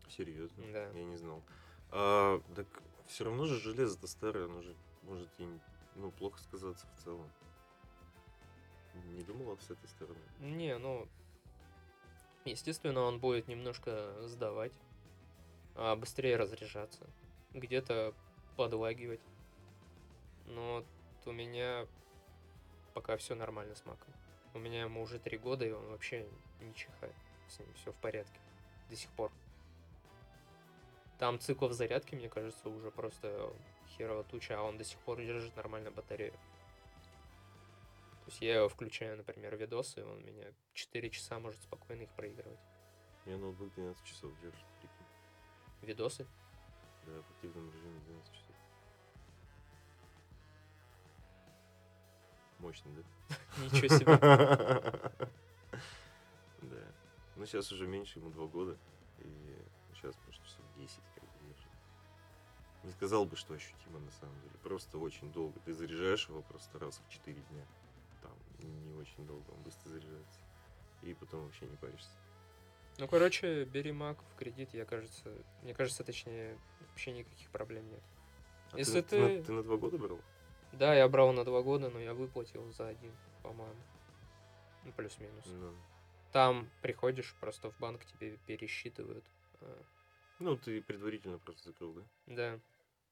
Серьезно? 0.09 0.65
Да. 0.73 0.89
Я 0.91 1.05
не 1.05 1.17
знал. 1.17 1.43
А, 1.91 2.41
так 2.55 2.67
все 3.09 3.25
равно 3.25 3.47
же 3.47 3.59
железо-то 3.59 4.07
старое, 4.07 4.45
оно 4.45 4.63
же 4.63 4.75
может 5.03 5.29
и 5.39 5.49
ну, 5.97 6.11
плохо 6.13 6.41
сказаться 6.41 6.87
в 6.87 7.03
целом. 7.03 7.29
Не 9.15 9.23
думала 9.23 9.57
с 9.57 9.71
этой 9.71 9.89
стороны. 9.89 10.19
Не, 10.41 10.79
ну, 10.79 11.09
естественно, 12.45 13.01
он 13.03 13.19
будет 13.19 13.49
немножко 13.49 14.15
сдавать, 14.27 14.73
а 15.75 15.97
быстрее 15.97 16.37
разряжаться, 16.37 17.07
где-то 17.53 18.15
подлагивать. 18.57 19.21
Но 20.47 20.77
вот 20.77 20.87
у 21.27 21.33
меня 21.33 21.87
пока 22.93 23.17
все 23.17 23.35
нормально 23.35 23.75
с 23.75 23.85
маком. 23.85 24.13
У 24.55 24.59
меня 24.59 24.83
ему 24.83 25.03
уже 25.03 25.19
три 25.19 25.37
года, 25.37 25.65
и 25.65 25.73
он 25.73 25.85
вообще 25.89 26.29
не 26.61 26.75
чихает. 26.75 27.15
С 27.49 27.59
ним 27.59 27.69
все 27.75 27.93
в 27.93 27.97
порядке. 27.97 28.41
До 28.89 28.97
сих 28.97 29.11
пор. 29.11 29.33
Там 31.19 31.39
циклов 31.39 31.73
зарядки, 31.73 32.15
мне 32.15 32.29
кажется, 32.29 32.69
уже 32.69 32.91
просто 32.91 33.53
херова 33.97 34.25
туча, 34.25 34.59
а 34.59 34.63
он 34.63 34.77
до 34.77 34.85
сих 34.85 34.99
пор 35.01 35.19
держит 35.19 35.57
нормально 35.57 35.91
батарею. 35.91 36.35
То 38.25 38.31
есть 38.31 38.41
я 38.41 38.57
его 38.57 38.69
включаю, 38.71 39.19
например, 39.19 39.55
видосы, 39.57 40.01
и 40.01 40.03
он 40.03 40.25
меня 40.25 40.47
4 40.73 41.11
часа 41.11 41.39
может 41.39 41.61
спокойно 41.61 42.03
их 42.03 42.11
проигрывать. 42.15 42.59
У 43.25 43.29
меня 43.29 43.39
ноутбук 43.39 43.73
12 43.75 44.03
часов 44.05 44.33
держит, 44.41 44.65
прикинь. 44.81 45.07
Видосы? 45.83 46.27
Да, 47.05 47.13
в 47.21 47.31
активном 47.33 47.71
режиме 47.71 48.01
12 48.01 48.33
часов. 48.33 48.57
Мощно, 52.61 52.91
да? 52.93 53.37
Ничего 53.65 53.99
себе. 53.99 55.29
Да. 56.63 56.81
Ну, 57.37 57.45
сейчас 57.45 57.71
уже 57.73 57.87
меньше, 57.87 58.21
ему 58.21 58.31
2 58.31 58.47
года. 58.47 58.79
И 59.19 59.59
сейчас, 59.93 60.17
может, 60.25 60.43
часов 60.43 60.65
10 60.79 60.97
как 61.15 61.25
бы 61.25 61.47
держит. 61.47 61.69
Не 62.85 62.93
сказал 62.93 63.27
бы, 63.27 63.37
что 63.37 63.53
ощутимо 63.53 63.99
на 63.99 64.11
самом 64.13 64.41
деле. 64.41 64.55
Просто 64.63 64.97
очень 64.97 65.31
долго. 65.31 65.61
Ты 65.61 65.75
заряжаешь 65.75 66.27
его 66.27 66.41
просто 66.41 66.79
раз 66.79 67.03
в 67.07 67.13
4 67.13 67.39
дня. 67.39 67.67
Не 68.69 68.95
очень 68.95 69.27
долго, 69.27 69.51
он 69.51 69.63
быстро 69.63 69.89
заряжается. 69.91 70.41
И 71.03 71.15
потом 71.15 71.45
вообще 71.45 71.67
не 71.67 71.77
паришься. 71.77 72.09
Ну, 72.99 73.09
короче, 73.09 73.65
бери 73.65 73.91
Mac 73.91 74.17
в 74.33 74.37
кредит, 74.37 74.73
я 74.73 74.85
кажется, 74.85 75.31
мне 75.63 75.75
кажется, 75.75 76.05
точнее, 76.05 76.57
вообще 76.89 77.13
никаких 77.13 77.51
проблем 77.51 77.89
нет. 77.91 78.03
А 78.73 78.79
Если 78.79 79.01
ты, 79.01 79.21
на- 79.21 79.29
ты- 79.29 79.43
ты 79.45 79.53
на 79.53 79.63
два 79.63 79.77
года 79.77 79.99
брал? 79.99 80.19
Да, 80.73 80.95
я 80.95 81.09
брал 81.09 81.33
на 81.33 81.45
два 81.45 81.63
года, 81.63 81.91
но 81.91 81.99
я 82.01 82.15
выплатил 82.15 82.71
за 82.73 82.89
один, 82.89 83.13
по-моему. 83.43 83.81
Ну, 84.85 84.93
плюс-минус. 84.93 85.45
Ну. 85.47 85.75
Там 86.33 86.69
приходишь, 86.83 87.35
просто 87.41 87.71
в 87.71 87.79
банк 87.79 88.05
тебе 88.05 88.37
пересчитывают. 88.47 89.25
э, 89.61 89.83
Ну, 90.41 90.57
ты 90.57 90.83
предварительно 90.83 91.39
просто 91.39 91.69
закрыл, 91.71 91.93
да? 91.95 92.03
Да, 92.27 92.61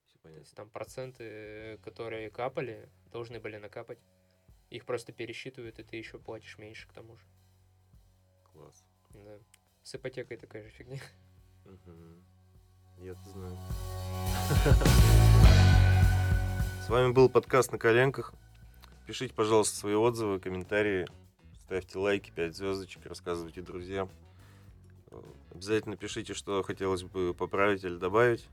Все 0.06 0.14
то 0.16 0.22
понятно. 0.24 0.40
есть 0.40 0.54
там 0.56 0.68
проценты, 0.70 1.24
э, 1.24 1.76
которые 1.78 2.30
капали, 2.30 2.88
должны 3.12 3.38
были 3.40 3.56
накапать. 3.58 3.98
Их 4.72 4.84
просто 4.86 5.12
пересчитывают, 5.12 5.78
и 5.78 5.82
ты 5.82 5.96
еще 5.96 6.18
платишь 6.18 6.56
меньше 6.56 6.88
к 6.88 6.94
тому 6.94 7.14
же. 7.14 7.22
Класс. 8.50 8.82
Да. 9.10 9.38
С 9.82 9.94
ипотекой 9.94 10.38
такая 10.38 10.62
же 10.62 10.70
фигня. 10.70 10.98
Мгм. 11.66 12.24
Я-то 12.96 13.28
знаю. 13.28 13.54
С 16.86 16.88
вами 16.88 17.12
был 17.12 17.28
подкаст 17.28 17.70
на 17.70 17.76
коленках. 17.76 18.32
Пишите, 19.06 19.34
пожалуйста, 19.34 19.76
свои 19.76 19.92
отзывы, 19.92 20.40
комментарии. 20.40 21.06
Ставьте 21.58 21.98
лайки, 21.98 22.30
5 22.30 22.56
звездочек, 22.56 23.04
рассказывайте 23.04 23.60
друзьям. 23.60 24.08
Обязательно 25.50 25.98
пишите, 25.98 26.32
что 26.32 26.62
хотелось 26.62 27.02
бы 27.02 27.34
поправить 27.34 27.84
или 27.84 27.98
добавить. 27.98 28.48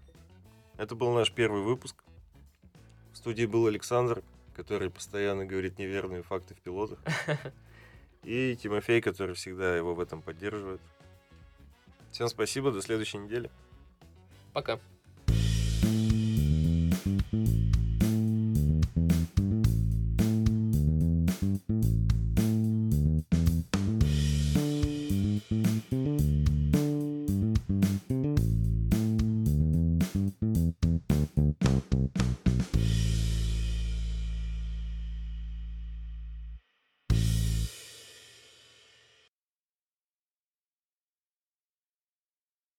Это 0.75 0.95
был 0.95 1.13
наш 1.13 1.31
первый 1.31 1.61
выпуск. 1.61 2.03
В 3.13 3.15
студии 3.15 3.45
был 3.45 3.67
Александр, 3.67 4.21
который 4.59 4.89
постоянно 4.89 5.45
говорит 5.45 5.79
неверные 5.79 6.21
факты 6.21 6.53
в 6.53 6.59
пилотах. 6.59 6.99
И 8.23 8.57
Тимофей, 8.61 8.99
который 9.01 9.33
всегда 9.33 9.73
его 9.77 9.95
в 9.95 10.01
этом 10.01 10.21
поддерживает. 10.21 10.81
Всем 12.11 12.27
спасибо, 12.27 12.69
до 12.69 12.81
следующей 12.81 13.19
недели. 13.19 13.49
Пока. 14.51 14.77